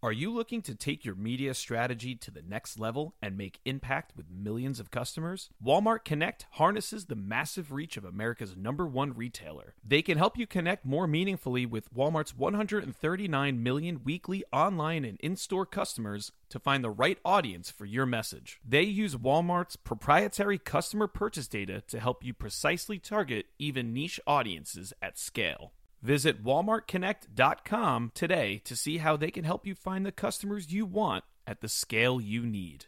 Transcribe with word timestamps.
Are 0.00 0.12
you 0.12 0.32
looking 0.32 0.62
to 0.62 0.76
take 0.76 1.04
your 1.04 1.16
media 1.16 1.54
strategy 1.54 2.14
to 2.14 2.30
the 2.30 2.42
next 2.42 2.78
level 2.78 3.16
and 3.20 3.36
make 3.36 3.58
impact 3.64 4.12
with 4.16 4.30
millions 4.30 4.78
of 4.78 4.92
customers? 4.92 5.50
Walmart 5.60 6.04
Connect 6.04 6.46
harnesses 6.52 7.06
the 7.06 7.16
massive 7.16 7.72
reach 7.72 7.96
of 7.96 8.04
America's 8.04 8.56
number 8.56 8.86
one 8.86 9.12
retailer. 9.12 9.74
They 9.84 10.02
can 10.02 10.16
help 10.16 10.38
you 10.38 10.46
connect 10.46 10.84
more 10.84 11.08
meaningfully 11.08 11.66
with 11.66 11.92
Walmart's 11.92 12.36
139 12.36 13.60
million 13.60 14.04
weekly 14.04 14.44
online 14.52 15.04
and 15.04 15.18
in 15.18 15.34
store 15.34 15.66
customers 15.66 16.30
to 16.50 16.60
find 16.60 16.84
the 16.84 16.90
right 16.90 17.18
audience 17.24 17.68
for 17.68 17.84
your 17.84 18.06
message. 18.06 18.60
They 18.64 18.84
use 18.84 19.16
Walmart's 19.16 19.74
proprietary 19.74 20.58
customer 20.58 21.08
purchase 21.08 21.48
data 21.48 21.82
to 21.88 21.98
help 21.98 22.24
you 22.24 22.34
precisely 22.34 23.00
target 23.00 23.46
even 23.58 23.92
niche 23.92 24.20
audiences 24.28 24.92
at 25.02 25.18
scale. 25.18 25.72
Visit 26.02 26.44
walmartconnect.com 26.44 28.12
today 28.14 28.62
to 28.64 28.76
see 28.76 28.98
how 28.98 29.16
they 29.16 29.32
can 29.32 29.42
help 29.42 29.66
you 29.66 29.74
find 29.74 30.06
the 30.06 30.12
customers 30.12 30.72
you 30.72 30.86
want 30.86 31.24
at 31.44 31.60
the 31.60 31.68
scale 31.68 32.20
you 32.20 32.46
need. 32.46 32.86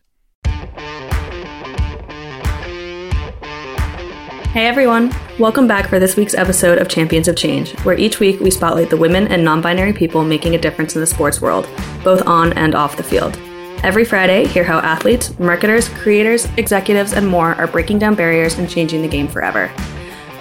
Hey 4.52 4.66
everyone, 4.66 5.12
welcome 5.41 5.66
back 5.66 5.88
for 5.88 5.98
this 5.98 6.16
week's 6.16 6.34
episode 6.34 6.78
of 6.78 6.88
Champions 6.88 7.27
of 7.27 7.36
Change, 7.36 7.73
where 7.80 7.98
each 7.98 8.20
week 8.20 8.39
we 8.39 8.50
spotlight 8.50 8.91
the 8.91 8.97
women 8.97 9.27
and 9.27 9.45
non 9.45 9.61
binary 9.61 9.92
people 9.92 10.22
making 10.22 10.55
a 10.55 10.61
difference 10.61 10.95
in 10.95 11.00
the 11.00 11.06
sports 11.06 11.41
world, 11.41 11.69
both 12.05 12.24
on 12.28 12.52
and 12.52 12.77
off 12.77 12.97
the 12.97 13.02
field. 13.02 13.36
Every 13.83 14.05
Friday, 14.05 14.47
hear 14.47 14.62
how 14.62 14.78
athletes, 14.78 15.36
marketers, 15.41 15.89
creators, 15.89 16.45
executives, 16.56 17.12
and 17.14 17.27
more 17.27 17.56
are 17.56 17.67
breaking 17.67 17.98
down 17.98 18.14
barriers 18.14 18.56
and 18.58 18.70
changing 18.70 19.02
the 19.02 19.08
game 19.08 19.27
forever. 19.27 19.69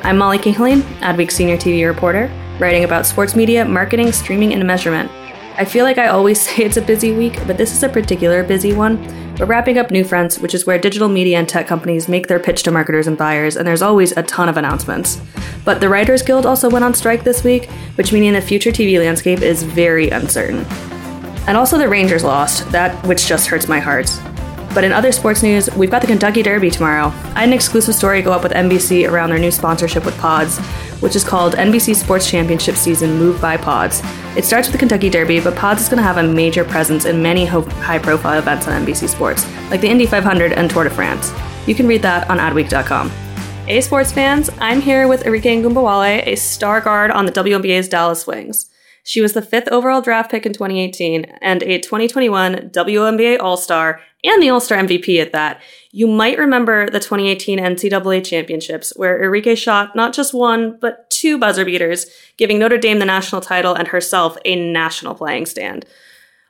I'm 0.03 0.19
Mollie 0.19 0.37
Cahillane, 0.37 0.81
Adweek's 0.99 1.35
senior 1.35 1.57
TV 1.57 1.87
reporter, 1.87 2.31
writing 2.59 2.83
about 2.83 3.05
sports 3.05 3.35
media, 3.35 3.65
marketing, 3.65 4.11
streaming, 4.11 4.53
and 4.53 4.65
measurement. 4.65 5.11
I 5.57 5.65
feel 5.65 5.83
like 5.83 5.97
I 5.97 6.07
always 6.07 6.41
say 6.49 6.63
it's 6.63 6.77
a 6.77 6.81
busy 6.81 7.11
week, 7.11 7.39
but 7.47 7.57
this 7.57 7.73
is 7.73 7.83
a 7.83 7.89
particular 7.89 8.43
busy 8.43 8.73
one. 8.73 8.97
We're 9.37 9.45
wrapping 9.45 9.77
up 9.77 9.89
New 9.89 10.03
Fronts, 10.03 10.39
which 10.39 10.53
is 10.53 10.65
where 10.65 10.77
digital 10.77 11.07
media 11.07 11.37
and 11.37 11.47
tech 11.47 11.67
companies 11.67 12.09
make 12.09 12.27
their 12.27 12.39
pitch 12.39 12.63
to 12.63 12.71
marketers 12.71 13.07
and 13.07 13.17
buyers, 13.17 13.55
and 13.55 13.65
there's 13.65 13.81
always 13.81 14.15
a 14.17 14.23
ton 14.23 14.49
of 14.49 14.57
announcements. 14.57 15.21
But 15.63 15.79
the 15.79 15.89
Writers 15.89 16.21
Guild 16.21 16.45
also 16.45 16.69
went 16.69 16.83
on 16.83 16.93
strike 16.93 17.23
this 17.23 17.43
week, 17.43 17.69
which 17.95 18.11
meaning 18.11 18.33
the 18.33 18.41
future 18.41 18.71
TV 18.71 18.99
landscape 18.99 19.41
is 19.41 19.63
very 19.63 20.09
uncertain. 20.09 20.65
And 21.47 21.57
also 21.57 21.77
the 21.77 21.87
Rangers 21.87 22.23
lost, 22.23 22.69
that 22.71 22.93
which 23.07 23.27
just 23.27 23.47
hurts 23.47 23.67
my 23.67 23.79
heart. 23.79 24.09
But 24.73 24.83
in 24.83 24.91
other 24.91 25.11
sports 25.11 25.41
news, 25.41 25.69
we've 25.75 25.89
got 25.89 26.01
the 26.01 26.07
Kentucky 26.07 26.43
Derby 26.43 26.69
tomorrow. 26.69 27.07
I 27.07 27.39
had 27.39 27.49
an 27.49 27.53
exclusive 27.53 27.95
story 27.95 28.21
go 28.21 28.31
up 28.31 28.43
with 28.43 28.51
NBC 28.51 29.09
around 29.09 29.29
their 29.29 29.39
new 29.39 29.51
sponsorship 29.51 30.05
with 30.05 30.17
Pods, 30.19 30.59
which 30.99 31.15
is 31.15 31.23
called 31.23 31.53
NBC 31.55 31.95
Sports 31.95 32.29
Championship 32.29 32.75
Season 32.75 33.17
Move 33.17 33.41
by 33.41 33.57
Pods. 33.57 34.01
It 34.35 34.45
starts 34.45 34.67
with 34.67 34.73
the 34.73 34.77
Kentucky 34.77 35.09
Derby, 35.09 35.39
but 35.39 35.55
Pods 35.55 35.81
is 35.81 35.89
going 35.89 35.97
to 35.97 36.03
have 36.03 36.17
a 36.17 36.23
major 36.23 36.63
presence 36.63 37.05
in 37.05 37.21
many 37.21 37.45
high 37.45 37.99
profile 37.99 38.39
events 38.39 38.67
on 38.67 38.85
NBC 38.85 39.09
Sports, 39.09 39.45
like 39.69 39.81
the 39.81 39.89
Indy 39.89 40.05
500 40.05 40.53
and 40.53 40.69
Tour 40.69 40.83
de 40.83 40.89
France. 40.89 41.33
You 41.67 41.75
can 41.75 41.87
read 41.87 42.01
that 42.01 42.29
on 42.29 42.37
adweek.com. 42.37 43.09
Hey, 43.65 43.81
sports 43.81 44.11
fans, 44.11 44.49
I'm 44.59 44.81
here 44.81 45.07
with 45.07 45.23
Arike 45.23 45.43
Ogunbowale, 45.43 46.25
a 46.25 46.35
star 46.35 46.81
guard 46.81 47.11
on 47.11 47.27
the 47.27 47.31
WNBA's 47.31 47.87
Dallas 47.87 48.25
Wings. 48.25 48.69
She 49.03 49.21
was 49.21 49.33
the 49.33 49.41
fifth 49.41 49.67
overall 49.69 50.01
draft 50.01 50.29
pick 50.29 50.45
in 50.45 50.53
2018 50.53 51.25
and 51.41 51.63
a 51.63 51.79
2021 51.79 52.69
WNBA 52.69 53.39
All 53.39 53.57
Star 53.57 54.01
and 54.23 54.41
the 54.41 54.49
All 54.49 54.59
Star 54.59 54.77
MVP 54.77 55.21
at 55.21 55.31
that. 55.31 55.61
You 55.91 56.07
might 56.07 56.37
remember 56.37 56.89
the 56.89 56.99
2018 56.99 57.59
NCAA 57.59 58.23
championships, 58.23 58.93
where 58.95 59.19
Arike 59.19 59.57
shot 59.57 59.95
not 59.95 60.13
just 60.13 60.33
one, 60.33 60.77
but 60.79 61.09
two 61.09 61.37
buzzer 61.37 61.65
beaters, 61.65 62.05
giving 62.37 62.59
Notre 62.59 62.77
Dame 62.77 62.99
the 62.99 63.05
national 63.05 63.41
title 63.41 63.73
and 63.73 63.87
herself 63.87 64.37
a 64.45 64.55
national 64.55 65.15
playing 65.15 65.45
stand. 65.45 65.85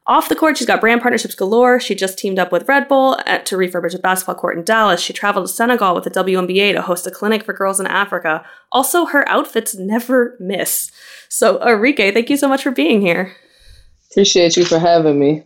Off 0.09 0.27
the 0.27 0.35
court, 0.35 0.57
she's 0.57 0.65
got 0.65 0.81
brand 0.81 1.01
partnerships 1.01 1.35
galore. 1.35 1.79
She 1.79 1.93
just 1.93 2.17
teamed 2.17 2.39
up 2.39 2.51
with 2.51 2.67
Red 2.67 2.87
Bull 2.87 3.15
to 3.27 3.55
refurbish 3.55 3.93
a 3.93 3.99
basketball 3.99 4.33
court 4.33 4.57
in 4.57 4.63
Dallas. 4.63 4.99
She 4.99 5.13
traveled 5.13 5.45
to 5.45 5.53
Senegal 5.53 5.93
with 5.93 6.03
the 6.03 6.09
WNBA 6.09 6.73
to 6.73 6.81
host 6.81 7.05
a 7.05 7.11
clinic 7.11 7.43
for 7.43 7.53
girls 7.53 7.79
in 7.79 7.85
Africa. 7.85 8.43
Also, 8.71 9.05
her 9.05 9.27
outfits 9.29 9.75
never 9.75 10.35
miss. 10.39 10.91
So, 11.29 11.59
Arike, 11.59 12.11
thank 12.11 12.31
you 12.31 12.37
so 12.37 12.47
much 12.49 12.63
for 12.63 12.71
being 12.71 13.01
here. 13.01 13.35
Appreciate 14.09 14.57
you 14.57 14.65
for 14.65 14.79
having 14.79 15.19
me. 15.19 15.43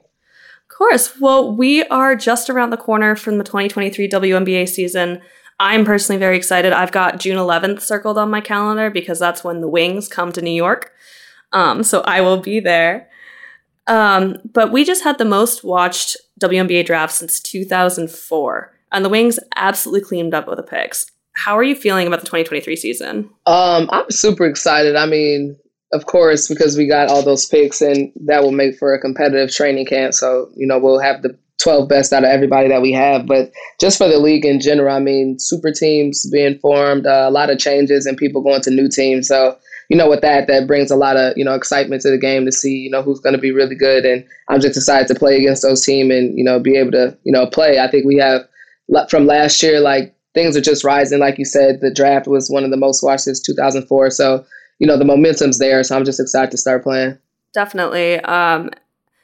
Course. 0.78 1.20
Well, 1.20 1.56
we 1.56 1.84
are 1.86 2.16
just 2.16 2.50
around 2.50 2.72
the 2.72 2.78
corner 2.78 3.16
from 3.16 3.38
the 3.38 3.44
2023 3.44 4.10
WNBA 4.10 4.68
season. 4.68 5.22
I'm 5.60 5.86
personally 5.86 6.20
very 6.20 6.36
excited. 6.36 6.74
I've 6.74 6.92
got 6.92 7.20
June 7.20 7.38
11th 7.38 7.82
circled 7.82 8.18
on 8.18 8.32
my 8.32 8.42
calendar 8.42 8.90
because 8.90 9.20
that's 9.20 9.44
when 9.44 9.62
the 9.62 9.68
Wings 9.68 10.08
come 10.08 10.32
to 10.32 10.42
New 10.42 10.52
York. 10.52 10.92
Um, 11.52 11.84
so 11.84 12.02
I 12.02 12.22
will 12.22 12.38
be 12.38 12.60
there. 12.60 13.08
Um, 13.86 14.38
but 14.52 14.72
we 14.72 14.84
just 14.84 15.04
had 15.04 15.18
the 15.18 15.26
most 15.26 15.64
watched 15.64 16.18
WNBA 16.42 16.86
draft 16.86 17.14
since 17.14 17.40
2004, 17.40 18.74
and 18.92 19.06
the 19.06 19.10
Wings 19.10 19.40
absolutely 19.56 20.02
cleaned 20.02 20.34
up 20.34 20.48
with 20.48 20.58
the 20.58 20.64
picks. 20.64 21.06
How 21.34 21.58
are 21.58 21.64
you 21.64 21.76
feeling 21.76 22.08
about 22.08 22.20
the 22.20 22.26
2023 22.26 22.76
season? 22.76 23.30
Um, 23.46 23.90
I'm 23.92 24.10
super 24.10 24.46
excited. 24.46 24.96
I 24.96 25.06
mean, 25.06 25.58
of 25.94 26.06
course, 26.08 26.48
because 26.48 26.76
we 26.76 26.88
got 26.88 27.09
all 27.09 27.24
those 27.24 27.46
picks, 27.46 27.81
and 27.81 28.12
that 28.26 28.44
will 28.44 28.52
make 28.52 28.78
for 28.78 28.94
a 28.94 29.00
competitive 29.00 29.52
training 29.52 29.86
camp. 29.86 30.14
So, 30.14 30.50
you 30.56 30.68
know, 30.68 30.80
we'll 30.80 31.00
have 31.00 31.22
the 31.22 31.38
12 31.62 31.88
best 31.88 32.12
out 32.12 32.24
of 32.24 32.30
everybody 32.30 32.68
that 32.68 32.81
we 32.81 32.92
have. 32.92 33.26
But 33.28 33.52
just 33.80 33.98
for 33.98 34.08
the 34.08 34.20
league 34.20 34.46
in 34.46 34.59
general, 34.59 34.94
I 34.94 35.00
mean, 35.00 35.38
super 35.40 35.72
teams 35.72 36.30
being 36.31 36.58
formed, 36.59 37.06
uh, 37.06 37.26
a 37.28 37.31
lot 37.31 37.50
of 37.50 37.59
changes, 37.59 38.06
and 38.06 38.18
people 38.18 38.42
going 38.42 38.62
to 38.62 38.72
new 38.72 38.90
teams. 38.90 39.28
So, 39.28 39.58
you 39.90 39.98
know, 39.98 40.09
with 40.09 40.22
that, 40.22 40.48
that 40.48 40.68
brings 40.68 40.90
a 40.90 40.96
lot 40.96 41.16
of, 41.16 41.38
you 41.38 41.46
know, 41.46 41.54
excitement 41.54 42.02
to 42.02 42.10
the 42.10 42.18
game 42.18 42.46
to 42.46 42.52
see, 42.52 42.75
you 42.75 42.90
know, 42.90 43.04
who's 43.04 43.20
going 43.20 43.36
to 43.36 43.42
be 43.42 43.52
really 43.52 43.75
good. 43.75 44.06
And 44.06 44.25
I'm 44.50 44.60
just 44.60 44.78
excited 44.78 45.08
to 45.10 45.16
play 45.16 45.38
against 45.38 45.62
those 45.62 45.86
teams 45.86 46.12
and, 46.14 46.38
you 46.38 46.44
know, 46.44 46.60
be 46.60 46.75
able 46.75 46.92
to, 46.92 47.18
you 47.24 47.31
know, 47.31 47.46
play. 47.46 47.80
I 47.80 47.90
think 47.90 48.06
we 48.06 48.18
have 48.18 48.42
from 49.10 49.25
last 49.25 49.62
year, 49.62 49.80
like 49.80 50.16
things 50.34 50.58
are 50.58 50.62
just 50.62 50.84
rising. 50.84 51.20
Like 51.20 51.38
you 51.38 51.46
said, 51.46 51.80
the 51.81 51.94
draft 51.94 52.28
was 52.28 52.50
one 52.50 52.64
of 52.64 52.72
the 52.72 52.78
most 52.78 53.04
watched 53.04 53.24
since 53.24 53.42
2004. 53.42 54.10
So, 54.10 54.46
you 54.80 54.88
know, 54.88 54.98
the 54.98 55.06
momentum's 55.06 55.60
there. 55.60 55.84
So 55.84 55.96
I'm 55.96 56.06
just 56.06 56.20
excited 56.20 56.52
to 56.52 56.58
start 56.58 56.84
playing. 56.84 57.18
Definitely. 57.54 58.20
Um, 58.22 58.70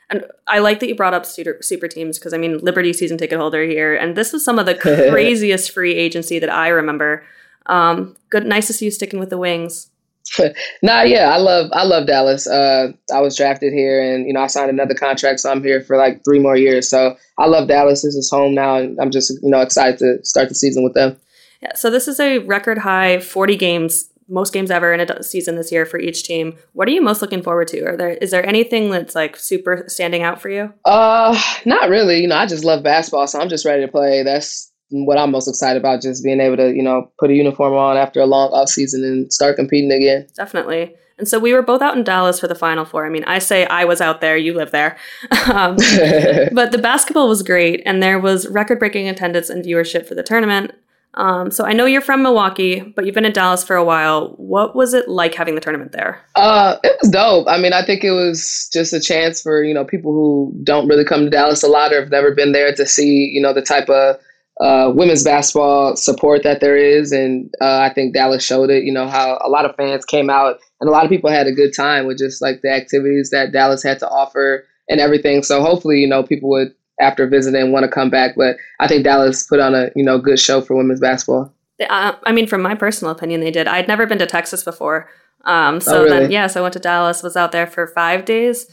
and 0.09 0.25
I 0.47 0.59
like 0.59 0.79
that 0.79 0.87
you 0.87 0.95
brought 0.95 1.13
up 1.13 1.25
super, 1.25 1.57
super 1.61 1.87
teams 1.87 2.17
because 2.17 2.33
I 2.33 2.37
mean, 2.37 2.57
Liberty 2.59 2.93
season 2.93 3.17
ticket 3.17 3.37
holder 3.37 3.63
here, 3.63 3.95
and 3.95 4.15
this 4.15 4.33
was 4.33 4.43
some 4.43 4.57
of 4.57 4.65
the 4.65 4.75
craziest 5.09 5.71
free 5.71 5.95
agency 5.95 6.39
that 6.39 6.51
I 6.51 6.69
remember. 6.69 7.23
Um, 7.67 8.15
good, 8.29 8.45
nice 8.45 8.67
to 8.67 8.73
see 8.73 8.85
you 8.85 8.91
sticking 8.91 9.19
with 9.19 9.29
the 9.29 9.37
Wings. 9.37 9.91
nah, 10.83 11.01
yeah, 11.01 11.29
I 11.29 11.37
love 11.37 11.69
I 11.73 11.83
love 11.83 12.07
Dallas. 12.07 12.47
Uh, 12.47 12.91
I 13.13 13.21
was 13.21 13.35
drafted 13.35 13.73
here, 13.73 14.01
and 14.01 14.27
you 14.27 14.33
know 14.33 14.41
I 14.41 14.47
signed 14.47 14.69
another 14.69 14.93
contract, 14.93 15.39
so 15.39 15.51
I'm 15.51 15.63
here 15.63 15.81
for 15.81 15.97
like 15.97 16.23
three 16.23 16.39
more 16.39 16.55
years. 16.55 16.89
So 16.89 17.15
I 17.37 17.47
love 17.47 17.67
Dallas. 17.67 18.01
This 18.01 18.15
is 18.15 18.29
home 18.29 18.53
now, 18.53 18.75
and 18.75 18.99
I'm 18.99 19.11
just 19.11 19.31
you 19.41 19.49
know 19.49 19.61
excited 19.61 19.99
to 19.99 20.25
start 20.25 20.49
the 20.49 20.55
season 20.55 20.83
with 20.83 20.93
them. 20.93 21.17
Yeah, 21.61 21.75
so 21.75 21.89
this 21.89 22.07
is 22.07 22.19
a 22.19 22.39
record 22.39 22.79
high 22.79 23.19
40 23.19 23.57
games, 23.57 24.09
most 24.29 24.53
games 24.53 24.71
ever 24.71 24.93
in 24.93 24.99
a 24.99 25.23
season 25.23 25.55
this 25.55 25.71
year 25.71 25.85
for 25.85 25.99
each 25.99 26.23
team. 26.23 26.55
What 26.73 26.87
are 26.87 26.91
you 26.91 27.01
most 27.01 27.21
looking 27.21 27.41
forward 27.41 27.67
to? 27.69 27.81
Are 27.85 27.97
there 27.97 28.11
is 28.11 28.31
there 28.31 28.45
anything 28.45 28.91
that's 28.91 29.15
like 29.15 29.35
super 29.35 29.85
standing 29.87 30.23
out 30.23 30.41
for 30.41 30.49
you? 30.49 30.73
Uh, 30.85 31.39
not 31.65 31.89
really. 31.89 32.21
You 32.21 32.27
know, 32.27 32.37
I 32.37 32.45
just 32.45 32.63
love 32.63 32.83
basketball, 32.83 33.27
so 33.27 33.39
I'm 33.39 33.49
just 33.49 33.65
ready 33.65 33.85
to 33.85 33.91
play. 33.91 34.23
That's 34.23 34.71
what 34.89 35.17
I'm 35.17 35.31
most 35.31 35.47
excited 35.47 35.79
about, 35.79 36.01
just 36.01 36.23
being 36.23 36.39
able 36.39 36.57
to, 36.57 36.73
you 36.73 36.83
know, 36.83 37.11
put 37.19 37.29
a 37.29 37.33
uniform 37.33 37.73
on 37.73 37.97
after 37.97 38.19
a 38.19 38.25
long 38.25 38.51
off 38.51 38.69
season 38.69 39.03
and 39.03 39.31
start 39.31 39.55
competing 39.55 39.91
again. 39.91 40.27
Definitely. 40.35 40.95
And 41.19 41.27
so 41.27 41.37
we 41.37 41.53
were 41.53 41.61
both 41.61 41.81
out 41.81 41.97
in 41.97 42.03
Dallas 42.03 42.39
for 42.39 42.47
the 42.47 42.55
Final 42.55 42.85
Four. 42.85 43.05
I 43.05 43.09
mean, 43.09 43.25
I 43.25 43.39
say 43.39 43.65
I 43.65 43.83
was 43.83 43.99
out 43.99 44.21
there, 44.21 44.37
you 44.37 44.53
live 44.53 44.71
there. 44.71 44.97
Um, 45.49 45.75
but 46.53 46.71
the 46.71 46.79
basketball 46.79 47.27
was 47.27 47.41
great, 47.41 47.81
and 47.83 48.03
there 48.03 48.19
was 48.19 48.47
record 48.49 48.77
breaking 48.77 49.07
attendance 49.07 49.49
and 49.49 49.65
viewership 49.65 50.05
for 50.05 50.13
the 50.13 50.21
tournament. 50.21 50.73
Um, 51.15 51.51
so 51.51 51.65
I 51.65 51.73
know 51.73 51.85
you're 51.85 52.01
from 52.01 52.21
Milwaukee, 52.21 52.81
but 52.95 53.05
you've 53.05 53.15
been 53.15 53.25
in 53.25 53.33
Dallas 53.33 53.63
for 53.63 53.75
a 53.75 53.83
while. 53.83 54.35
What 54.37 54.75
was 54.75 54.93
it 54.93 55.09
like 55.09 55.33
having 55.33 55.55
the 55.55 55.61
tournament 55.61 55.91
there? 55.91 56.23
Uh, 56.35 56.77
it 56.83 56.97
was 57.01 57.11
dope. 57.11 57.47
I 57.47 57.59
mean, 57.59 57.73
I 57.73 57.83
think 57.83 58.03
it 58.03 58.11
was 58.11 58.69
just 58.71 58.93
a 58.93 58.99
chance 58.99 59.41
for 59.41 59.63
you 59.63 59.73
know 59.73 59.85
people 59.85 60.11
who 60.11 60.53
don't 60.63 60.87
really 60.87 61.05
come 61.05 61.25
to 61.25 61.29
Dallas 61.29 61.63
a 61.63 61.67
lot 61.67 61.91
or 61.93 62.01
have 62.01 62.11
never 62.11 62.33
been 62.33 62.51
there 62.51 62.73
to 62.75 62.85
see 62.85 63.29
you 63.33 63.41
know 63.41 63.53
the 63.53 63.61
type 63.61 63.89
of 63.89 64.17
uh, 64.61 64.91
women's 64.93 65.23
basketball 65.23 65.95
support 65.95 66.43
that 66.43 66.59
there 66.59 66.77
is, 66.77 67.11
and 67.11 67.49
uh, 67.59 67.79
I 67.79 67.91
think 67.93 68.13
Dallas 68.13 68.43
showed 68.43 68.69
it. 68.69 68.83
You 68.83 68.93
know 68.93 69.07
how 69.07 69.39
a 69.43 69.49
lot 69.49 69.65
of 69.65 69.75
fans 69.75 70.05
came 70.05 70.29
out, 70.29 70.59
and 70.79 70.89
a 70.89 70.91
lot 70.91 71.05
of 71.05 71.09
people 71.09 71.31
had 71.31 71.47
a 71.47 71.51
good 71.51 71.73
time 71.75 72.05
with 72.05 72.19
just 72.19 72.41
like 72.41 72.61
the 72.61 72.71
activities 72.71 73.31
that 73.31 73.51
Dallas 73.51 73.81
had 73.81 73.99
to 73.99 74.09
offer 74.09 74.65
and 74.89 74.99
everything. 74.99 75.43
So 75.43 75.61
hopefully, 75.61 75.99
you 75.99 76.07
know, 76.07 76.23
people 76.23 76.49
would 76.49 76.73
after 76.99 77.27
visiting 77.27 77.71
want 77.71 77.83
to 77.83 77.89
come 77.89 78.09
back. 78.09 78.35
But 78.35 78.57
I 78.79 78.87
think 78.87 79.03
Dallas 79.03 79.43
put 79.43 79.59
on 79.59 79.75
a 79.75 79.89
you 79.95 80.03
know 80.03 80.19
good 80.19 80.39
show 80.39 80.61
for 80.61 80.75
women's 80.75 80.99
basketball. 80.99 81.53
Uh, 81.89 82.13
I 82.25 82.31
mean, 82.31 82.47
from 82.47 82.61
my 82.61 82.75
personal 82.75 83.11
opinion, 83.11 83.41
they 83.41 83.51
did. 83.51 83.67
I'd 83.67 83.87
never 83.87 84.05
been 84.05 84.19
to 84.19 84.25
Texas 84.25 84.63
before. 84.63 85.09
Um, 85.45 85.79
so 85.79 86.01
oh, 86.01 86.03
really? 86.03 86.19
then, 86.19 86.31
yeah, 86.31 86.47
so 86.47 86.59
I 86.59 86.63
went 86.63 86.73
to 86.73 86.79
Dallas, 86.79 87.23
was 87.23 87.37
out 87.37 87.53
there 87.53 87.65
for 87.65 87.87
five 87.87 88.25
days. 88.25 88.67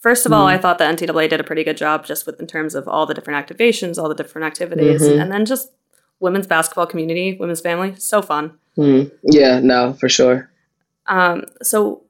First 0.00 0.26
of 0.26 0.32
mm-hmm. 0.32 0.40
all, 0.40 0.46
I 0.46 0.58
thought 0.58 0.78
the 0.78 0.84
NCAA 0.84 1.28
did 1.28 1.40
a 1.40 1.44
pretty 1.44 1.64
good 1.64 1.76
job 1.76 2.04
just 2.04 2.26
with 2.26 2.40
in 2.40 2.46
terms 2.46 2.74
of 2.74 2.88
all 2.88 3.06
the 3.06 3.14
different 3.14 3.46
activations, 3.46 3.98
all 3.98 4.08
the 4.08 4.14
different 4.14 4.46
activities, 4.46 5.02
mm-hmm. 5.02 5.20
and 5.20 5.30
then 5.30 5.44
just 5.44 5.70
women's 6.20 6.46
basketball 6.46 6.86
community, 6.86 7.36
women's 7.38 7.60
family, 7.60 7.94
so 7.96 8.22
fun. 8.22 8.58
Mm-hmm. 8.76 9.14
Yeah, 9.22 9.60
no, 9.60 9.92
for 9.94 10.08
sure. 10.08 10.50
Um, 11.06 11.44
so 11.62 12.02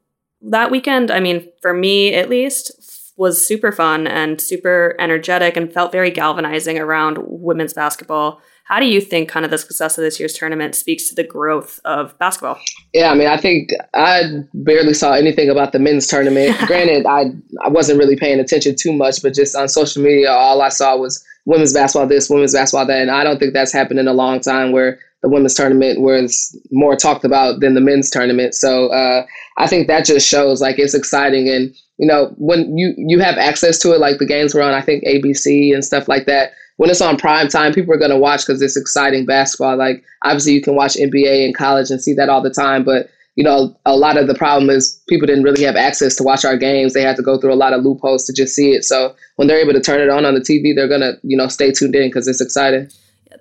that 0.42 0.70
weekend, 0.70 1.10
I 1.10 1.20
mean, 1.20 1.48
for 1.60 1.72
me 1.72 2.14
at 2.14 2.28
least, 2.28 2.72
was 3.18 3.44
super 3.46 3.72
fun 3.72 4.06
and 4.06 4.40
super 4.40 4.94
energetic 4.98 5.56
and 5.56 5.72
felt 5.72 5.90
very 5.90 6.10
galvanizing 6.10 6.78
around 6.78 7.18
women's 7.26 7.74
basketball. 7.74 8.40
How 8.64 8.78
do 8.78 8.86
you 8.86 9.00
think 9.00 9.28
kind 9.28 9.44
of 9.44 9.50
the 9.50 9.58
success 9.58 9.98
of 9.98 10.02
this 10.02 10.20
year's 10.20 10.34
tournament 10.34 10.74
speaks 10.74 11.08
to 11.08 11.14
the 11.14 11.24
growth 11.24 11.80
of 11.84 12.16
basketball? 12.18 12.60
Yeah, 12.94 13.10
I 13.10 13.14
mean, 13.14 13.26
I 13.26 13.36
think 13.36 13.70
I 13.94 14.22
barely 14.54 14.94
saw 14.94 15.14
anything 15.14 15.50
about 15.50 15.72
the 15.72 15.80
men's 15.80 16.06
tournament. 16.06 16.56
Granted, 16.66 17.06
I 17.06 17.32
I 17.64 17.68
wasn't 17.68 17.98
really 17.98 18.16
paying 18.16 18.38
attention 18.38 18.76
too 18.76 18.92
much, 18.92 19.22
but 19.22 19.34
just 19.34 19.56
on 19.56 19.68
social 19.68 20.02
media, 20.02 20.30
all 20.30 20.62
I 20.62 20.68
saw 20.68 20.96
was 20.96 21.24
women's 21.44 21.72
basketball 21.72 22.06
this, 22.06 22.30
women's 22.30 22.52
basketball 22.52 22.86
that, 22.86 23.00
and 23.00 23.10
I 23.10 23.24
don't 23.24 23.38
think 23.38 23.52
that's 23.52 23.72
happened 23.72 23.98
in 23.98 24.06
a 24.06 24.12
long 24.12 24.38
time 24.38 24.70
where 24.70 24.98
the 25.22 25.28
women's 25.28 25.54
tournament 25.54 26.00
was 26.00 26.56
more 26.70 26.94
talked 26.94 27.24
about 27.24 27.60
than 27.60 27.74
the 27.74 27.80
men's 27.80 28.10
tournament. 28.10 28.54
So 28.54 28.88
uh, 28.88 29.26
I 29.56 29.66
think 29.66 29.88
that 29.88 30.04
just 30.04 30.28
shows 30.28 30.60
like 30.60 30.78
it's 30.78 30.94
exciting 30.94 31.48
and 31.48 31.74
you 31.98 32.06
know 32.06 32.34
when 32.38 32.76
you 32.76 32.94
you 32.96 33.18
have 33.18 33.36
access 33.36 33.78
to 33.80 33.92
it, 33.94 34.00
like 34.00 34.18
the 34.18 34.26
games 34.26 34.54
were 34.54 34.62
on 34.62 34.72
I 34.72 34.80
think 34.80 35.04
ABC 35.04 35.74
and 35.74 35.84
stuff 35.84 36.08
like 36.08 36.26
that 36.26 36.52
when 36.78 36.90
it's 36.90 37.00
on 37.00 37.16
prime 37.16 37.48
time, 37.48 37.72
people 37.72 37.92
are 37.92 37.98
going 37.98 38.12
to 38.12 38.16
watch 38.16 38.46
because 38.46 38.62
it's 38.62 38.76
exciting 38.76 39.26
basketball. 39.26 39.76
Like 39.76 40.04
obviously, 40.22 40.52
you 40.52 40.62
can 40.62 40.76
watch 40.76 40.94
NBA 40.94 41.44
in 41.44 41.52
college 41.52 41.90
and 41.90 42.00
see 42.00 42.14
that 42.14 42.28
all 42.28 42.40
the 42.40 42.50
time, 42.50 42.84
but 42.84 43.10
you 43.34 43.44
know, 43.44 43.76
a 43.84 43.96
lot 43.96 44.16
of 44.16 44.26
the 44.26 44.34
problem 44.34 44.68
is 44.68 45.00
people 45.08 45.26
didn't 45.26 45.44
really 45.44 45.62
have 45.62 45.76
access 45.76 46.16
to 46.16 46.24
watch 46.24 46.44
our 46.44 46.56
games. 46.56 46.92
They 46.92 47.02
had 47.02 47.14
to 47.16 47.22
go 47.22 47.38
through 47.38 47.52
a 47.52 47.54
lot 47.54 47.72
of 47.72 47.84
loopholes 47.84 48.24
to 48.24 48.32
just 48.32 48.54
see 48.54 48.72
it. 48.72 48.84
So 48.84 49.14
when 49.36 49.46
they're 49.46 49.60
able 49.60 49.74
to 49.74 49.80
turn 49.80 50.00
it 50.00 50.08
on 50.08 50.24
on 50.24 50.34
the 50.34 50.40
TV, 50.40 50.74
they're 50.74 50.88
gonna 50.88 51.12
you 51.22 51.36
know 51.36 51.48
stay 51.48 51.70
tuned 51.70 51.94
in 51.94 52.08
because 52.08 52.26
it's 52.26 52.40
exciting. 52.40 52.90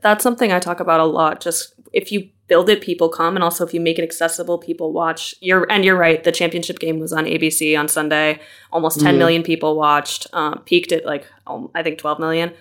That's 0.02 0.24
something 0.24 0.52
I 0.52 0.60
talk 0.60 0.80
about 0.80 1.00
a 1.00 1.06
lot. 1.06 1.42
Just 1.42 1.74
if 1.94 2.12
you 2.12 2.30
build 2.48 2.70
it, 2.70 2.82
people 2.82 3.10
come, 3.10 3.36
and 3.36 3.44
also 3.44 3.66
if 3.66 3.74
you 3.74 3.82
make 3.82 4.00
it 4.00 4.04
accessible, 4.04 4.58
people 4.58 4.94
watch. 4.94 5.36
You're 5.42 5.70
and 5.72 5.84
you're 5.84 5.98
right. 5.98 6.24
The 6.24 6.32
championship 6.32 6.80
game 6.80 7.00
was 7.00 7.14
on 7.14 7.26
ABC 7.26 7.78
on 7.78 7.88
Sunday. 7.88 8.40
Almost 8.72 9.00
10 9.00 9.10
mm-hmm. 9.10 9.18
million 9.20 9.44
people 9.44 9.76
watched. 9.76 10.28
Uh, 10.34 10.56
peaked 10.58 10.92
at 10.92 11.06
like 11.06 11.28
um, 11.46 11.70
I 11.76 11.84
think 11.84 11.98
twelve 11.98 12.20
million. 12.20 12.54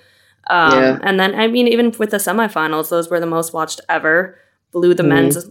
Um, 0.48 0.78
yeah. 0.78 0.98
And 1.02 1.18
then, 1.18 1.34
I 1.34 1.48
mean, 1.48 1.66
even 1.68 1.92
with 1.98 2.10
the 2.10 2.18
semifinals, 2.18 2.88
those 2.88 3.10
were 3.10 3.20
the 3.20 3.26
most 3.26 3.52
watched 3.52 3.80
ever. 3.88 4.38
Blew 4.72 4.94
the 4.94 5.02
mm-hmm. 5.02 5.10
men's, 5.10 5.50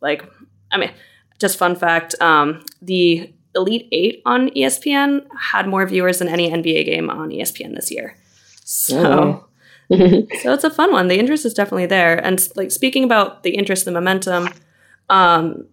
like, 0.00 0.24
I 0.70 0.76
mean, 0.76 0.92
just 1.38 1.58
fun 1.58 1.76
fact 1.76 2.14
um, 2.20 2.64
the 2.82 3.32
Elite 3.54 3.88
Eight 3.92 4.22
on 4.24 4.50
ESPN 4.50 5.26
had 5.50 5.66
more 5.66 5.86
viewers 5.86 6.18
than 6.18 6.28
any 6.28 6.50
NBA 6.50 6.84
game 6.84 7.10
on 7.10 7.30
ESPN 7.30 7.74
this 7.74 7.90
year. 7.90 8.16
So. 8.64 9.12
Oh. 9.12 9.45
so 10.42 10.52
it's 10.52 10.64
a 10.64 10.70
fun 10.70 10.92
one. 10.92 11.08
The 11.08 11.18
interest 11.18 11.44
is 11.44 11.54
definitely 11.54 11.86
there. 11.86 12.24
And 12.24 12.46
like 12.56 12.70
speaking 12.70 13.04
about 13.04 13.42
the 13.42 13.50
interest, 13.50 13.84
the 13.84 13.92
momentum, 13.92 14.48
um, 15.08 15.66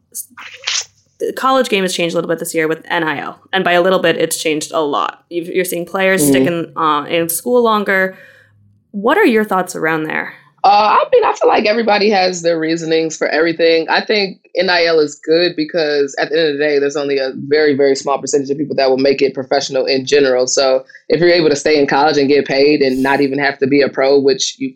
the 1.19 1.33
college 1.33 1.69
game 1.69 1.83
has 1.83 1.95
changed 1.95 2.13
a 2.13 2.17
little 2.17 2.29
bit 2.29 2.39
this 2.39 2.53
year 2.53 2.67
with 2.67 2.83
NIL, 2.89 3.39
and 3.51 3.63
by 3.63 3.71
a 3.71 3.81
little 3.81 3.99
bit, 3.99 4.17
it's 4.17 4.41
changed 4.41 4.71
a 4.71 4.81
lot. 4.81 5.25
you 5.29 5.61
are 5.61 5.65
seeing 5.65 5.85
players 5.85 6.21
mm-hmm. 6.21 6.31
sticking 6.31 6.77
uh, 6.77 7.05
in 7.05 7.29
school 7.29 7.63
longer. 7.63 8.17
What 8.91 9.17
are 9.17 9.25
your 9.25 9.43
thoughts 9.43 9.75
around 9.75 10.03
there? 10.03 10.35
Uh, 10.65 10.97
I 10.97 11.09
mean, 11.11 11.25
I 11.25 11.33
feel 11.33 11.49
like 11.49 11.65
everybody 11.65 12.09
has 12.09 12.41
their 12.41 12.57
reasonings 12.57 13.17
for 13.17 13.27
everything. 13.27 13.85
I 13.89 14.03
think 14.03 14.49
NIL 14.55 14.99
is 14.99 15.19
good 15.19 15.57
because 15.57 16.15
at 16.17 16.29
the 16.29 16.39
end 16.39 16.47
of 16.47 16.53
the 16.53 16.63
day, 16.63 16.79
there's 16.79 16.95
only 16.95 17.17
a 17.17 17.33
very, 17.35 17.75
very 17.75 17.95
small 17.97 18.17
percentage 18.17 18.49
of 18.49 18.57
people 18.57 18.75
that 18.77 18.89
will 18.89 18.97
make 18.97 19.21
it 19.21 19.33
professional 19.33 19.85
in 19.85 20.05
general. 20.05 20.47
So 20.47 20.85
if 21.09 21.19
you're 21.19 21.29
able 21.29 21.49
to 21.49 21.55
stay 21.57 21.77
in 21.77 21.85
college 21.85 22.17
and 22.17 22.29
get 22.29 22.47
paid 22.47 22.81
and 22.81 23.03
not 23.03 23.19
even 23.19 23.39
have 23.39 23.57
to 23.59 23.67
be 23.67 23.81
a 23.81 23.89
pro, 23.89 24.17
which 24.17 24.57
you 24.57 24.73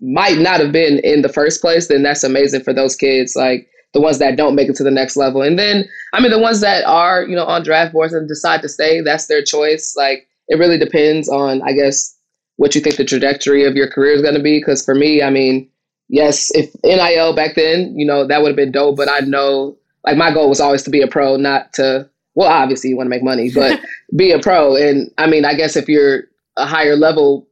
might 0.00 0.38
not 0.38 0.60
have 0.60 0.70
been 0.70 1.00
in 1.00 1.22
the 1.22 1.28
first 1.28 1.60
place, 1.60 1.88
then 1.88 2.04
that's 2.04 2.22
amazing 2.22 2.62
for 2.62 2.72
those 2.72 2.94
kids. 2.94 3.34
Like 3.34 3.68
the 3.92 4.00
ones 4.00 4.20
that 4.20 4.36
don't 4.36 4.54
make 4.54 4.68
it 4.68 4.76
to 4.76 4.84
the 4.84 4.92
next 4.92 5.16
level. 5.16 5.42
And 5.42 5.58
then, 5.58 5.88
I 6.12 6.20
mean, 6.20 6.30
the 6.30 6.38
ones 6.38 6.60
that 6.60 6.84
are, 6.84 7.24
you 7.24 7.34
know, 7.34 7.46
on 7.46 7.64
draft 7.64 7.92
boards 7.92 8.14
and 8.14 8.28
decide 8.28 8.62
to 8.62 8.68
stay, 8.68 9.00
that's 9.00 9.26
their 9.26 9.42
choice. 9.42 9.94
Like 9.96 10.28
it 10.46 10.58
really 10.58 10.78
depends 10.78 11.28
on, 11.28 11.62
I 11.62 11.72
guess, 11.72 12.16
what 12.60 12.74
you 12.74 12.80
think 12.82 12.96
the 12.96 13.04
trajectory 13.06 13.64
of 13.64 13.74
your 13.74 13.88
career 13.88 14.12
is 14.12 14.20
going 14.20 14.34
to 14.34 14.42
be. 14.42 14.58
Because 14.58 14.84
for 14.84 14.94
me, 14.94 15.22
I 15.22 15.30
mean, 15.30 15.66
yes, 16.10 16.50
if 16.54 16.70
NIL 16.84 17.34
back 17.34 17.54
then, 17.54 17.98
you 17.98 18.04
know, 18.04 18.26
that 18.26 18.42
would 18.42 18.48
have 18.48 18.56
been 18.56 18.70
dope. 18.70 18.98
But 18.98 19.08
I 19.08 19.20
know, 19.20 19.78
like, 20.04 20.18
my 20.18 20.30
goal 20.30 20.50
was 20.50 20.60
always 20.60 20.82
to 20.82 20.90
be 20.90 21.00
a 21.00 21.08
pro, 21.08 21.36
not 21.36 21.72
to, 21.74 22.06
well, 22.34 22.50
obviously 22.50 22.90
you 22.90 22.98
want 22.98 23.06
to 23.06 23.10
make 23.10 23.22
money, 23.22 23.50
but 23.50 23.80
be 24.16 24.30
a 24.30 24.38
pro. 24.38 24.76
And 24.76 25.10
I 25.16 25.26
mean, 25.26 25.46
I 25.46 25.54
guess 25.54 25.74
if 25.74 25.88
you're 25.88 26.24
a 26.58 26.66
higher 26.66 26.96
level 26.96 27.48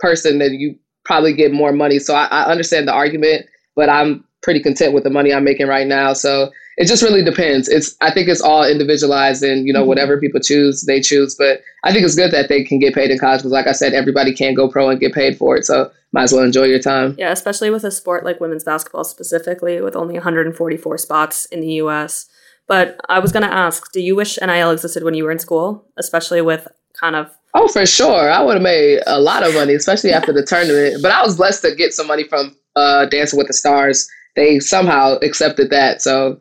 person, 0.00 0.40
then 0.40 0.54
you 0.54 0.76
probably 1.04 1.34
get 1.34 1.52
more 1.52 1.70
money. 1.70 2.00
So 2.00 2.16
I, 2.16 2.24
I 2.24 2.50
understand 2.50 2.88
the 2.88 2.92
argument, 2.92 3.46
but 3.76 3.88
I'm 3.88 4.24
pretty 4.48 4.60
content 4.62 4.94
with 4.94 5.04
the 5.04 5.10
money 5.10 5.30
I'm 5.30 5.44
making 5.44 5.66
right 5.66 5.86
now. 5.86 6.14
So 6.14 6.50
it 6.78 6.86
just 6.86 7.02
really 7.02 7.22
depends. 7.22 7.68
It's 7.68 7.94
I 8.00 8.10
think 8.10 8.28
it's 8.28 8.40
all 8.40 8.64
individualized 8.64 9.42
and 9.42 9.66
you 9.66 9.74
know 9.74 9.80
mm-hmm. 9.80 9.88
whatever 9.88 10.18
people 10.18 10.40
choose, 10.40 10.84
they 10.84 11.02
choose. 11.02 11.34
But 11.34 11.60
I 11.84 11.92
think 11.92 12.06
it's 12.06 12.14
good 12.14 12.30
that 12.30 12.48
they 12.48 12.64
can 12.64 12.78
get 12.78 12.94
paid 12.94 13.10
in 13.10 13.18
college 13.18 13.40
because, 13.40 13.52
like 13.52 13.66
I 13.66 13.72
said, 13.72 13.92
everybody 13.92 14.32
can 14.32 14.54
go 14.54 14.66
pro 14.66 14.88
and 14.88 14.98
get 14.98 15.12
paid 15.12 15.36
for 15.36 15.58
it. 15.58 15.66
So 15.66 15.90
might 16.12 16.22
as 16.22 16.32
well 16.32 16.44
enjoy 16.44 16.64
your 16.64 16.78
time. 16.78 17.14
Yeah, 17.18 17.30
especially 17.30 17.68
with 17.68 17.84
a 17.84 17.90
sport 17.90 18.24
like 18.24 18.40
women's 18.40 18.64
basketball 18.64 19.04
specifically, 19.04 19.82
with 19.82 19.94
only 19.94 20.14
144 20.14 20.96
spots 20.96 21.44
in 21.44 21.60
the 21.60 21.72
U.S. 21.82 22.26
But 22.66 22.98
I 23.06 23.18
was 23.18 23.32
going 23.32 23.46
to 23.46 23.52
ask, 23.52 23.92
do 23.92 24.00
you 24.00 24.16
wish 24.16 24.38
NIL 24.40 24.70
existed 24.70 25.04
when 25.04 25.12
you 25.12 25.24
were 25.24 25.30
in 25.30 25.38
school, 25.38 25.84
especially 25.98 26.40
with 26.40 26.68
kind 26.98 27.16
of 27.16 27.30
Oh, 27.54 27.66
for 27.68 27.84
sure. 27.86 28.30
I 28.30 28.42
would 28.42 28.54
have 28.54 28.62
made 28.62 29.00
a 29.06 29.20
lot 29.20 29.42
of 29.42 29.54
money, 29.54 29.74
especially 29.74 30.12
after 30.12 30.32
the 30.32 30.44
tournament. 30.44 31.02
But 31.02 31.12
I 31.12 31.22
was 31.22 31.36
blessed 31.36 31.62
to 31.62 31.74
get 31.74 31.92
some 31.92 32.06
money 32.06 32.24
from 32.24 32.54
uh, 32.76 33.06
Dancing 33.06 33.38
with 33.38 33.46
the 33.46 33.54
Stars. 33.54 34.08
They 34.36 34.60
somehow 34.60 35.18
accepted 35.22 35.70
that. 35.70 36.02
So 36.02 36.40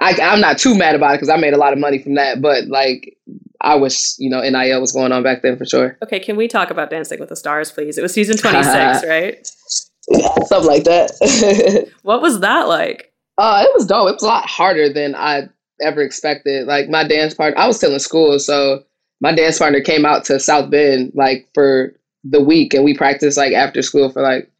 I, 0.00 0.12
am 0.20 0.40
not 0.40 0.58
too 0.58 0.76
mad 0.76 0.94
about 0.94 1.12
it 1.12 1.14
because 1.16 1.28
I 1.28 1.36
made 1.36 1.54
a 1.54 1.58
lot 1.58 1.72
of 1.72 1.78
money 1.78 1.98
from 1.98 2.14
that. 2.14 2.40
But 2.40 2.66
like, 2.66 3.16
I 3.60 3.76
wish 3.76 4.18
you 4.18 4.28
know 4.28 4.40
NIL 4.40 4.80
was 4.80 4.92
going 4.92 5.12
on 5.12 5.22
back 5.22 5.42
then 5.42 5.56
for 5.56 5.64
sure. 5.64 5.96
Okay, 6.02 6.18
can 6.18 6.36
we 6.36 6.48
talk 6.48 6.70
about 6.70 6.90
Dancing 6.90 7.20
with 7.20 7.28
the 7.28 7.36
Stars, 7.36 7.70
please? 7.70 7.96
It 7.96 8.02
was 8.02 8.12
season 8.12 8.36
26, 8.36 9.04
right? 9.08 9.48
Yeah, 10.08 10.34
something 10.46 10.70
like 10.70 10.84
that. 10.84 11.88
what 12.02 12.20
was 12.20 12.40
that 12.40 12.68
like? 12.68 13.12
Uh, 13.38 13.64
it 13.64 13.70
was 13.74 13.86
dope. 13.86 14.08
It 14.08 14.14
was 14.14 14.22
a 14.22 14.26
lot 14.26 14.46
harder 14.46 14.92
than 14.92 15.14
I 15.14 15.48
ever 15.80 16.02
expected. 16.02 16.66
Like 16.66 16.88
my 16.88 17.06
dance 17.06 17.34
partner, 17.34 17.58
I 17.58 17.66
was 17.66 17.76
still 17.76 17.94
in 17.94 18.00
school, 18.00 18.38
so 18.38 18.82
my 19.20 19.34
dance 19.34 19.58
partner 19.58 19.80
came 19.80 20.04
out 20.04 20.24
to 20.26 20.40
South 20.40 20.70
Bend 20.70 21.12
like 21.14 21.48
for 21.54 21.94
the 22.24 22.42
week, 22.42 22.74
and 22.74 22.84
we 22.84 22.96
practiced 22.96 23.36
like 23.38 23.52
after 23.52 23.82
school 23.82 24.10
for 24.10 24.22
like 24.22 24.50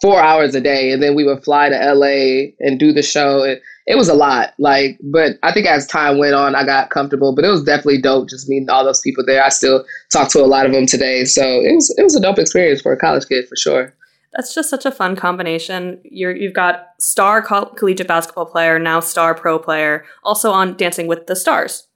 four 0.00 0.20
hours 0.20 0.54
a 0.54 0.60
day, 0.60 0.92
and 0.92 1.02
then 1.02 1.14
we 1.14 1.24
would 1.24 1.44
fly 1.44 1.68
to 1.68 1.94
LA 1.94 2.52
and 2.60 2.78
do 2.78 2.92
the 2.92 3.02
show. 3.02 3.42
And 3.42 3.60
it 3.86 3.96
was 3.96 4.08
a 4.08 4.14
lot, 4.14 4.54
like, 4.58 4.98
but 5.02 5.32
I 5.42 5.52
think 5.52 5.66
as 5.66 5.86
time 5.86 6.18
went 6.18 6.34
on, 6.34 6.54
I 6.54 6.64
got 6.64 6.90
comfortable. 6.90 7.34
But 7.34 7.44
it 7.44 7.48
was 7.48 7.64
definitely 7.64 8.00
dope 8.00 8.28
just 8.28 8.48
meeting 8.48 8.70
all 8.70 8.84
those 8.84 9.00
people 9.00 9.24
there. 9.26 9.42
I 9.42 9.48
still 9.48 9.84
talk 10.12 10.30
to 10.30 10.40
a 10.40 10.46
lot 10.46 10.66
of 10.66 10.72
them 10.72 10.86
today, 10.86 11.24
so 11.24 11.42
it 11.42 11.74
was 11.74 11.94
it 11.98 12.02
was 12.02 12.16
a 12.16 12.20
dope 12.20 12.38
experience 12.38 12.80
for 12.80 12.92
a 12.92 12.98
college 12.98 13.26
kid 13.28 13.48
for 13.48 13.56
sure. 13.56 13.94
That's 14.32 14.54
just 14.54 14.70
such 14.70 14.86
a 14.86 14.92
fun 14.92 15.16
combination. 15.16 16.00
You're 16.04 16.34
you've 16.34 16.54
got 16.54 16.90
star 16.98 17.42
coll- 17.42 17.66
collegiate 17.66 18.06
basketball 18.06 18.46
player, 18.46 18.78
now 18.78 19.00
star 19.00 19.34
pro 19.34 19.58
player, 19.58 20.04
also 20.22 20.50
on 20.52 20.76
Dancing 20.76 21.06
with 21.08 21.26
the 21.26 21.34
Stars. 21.34 21.88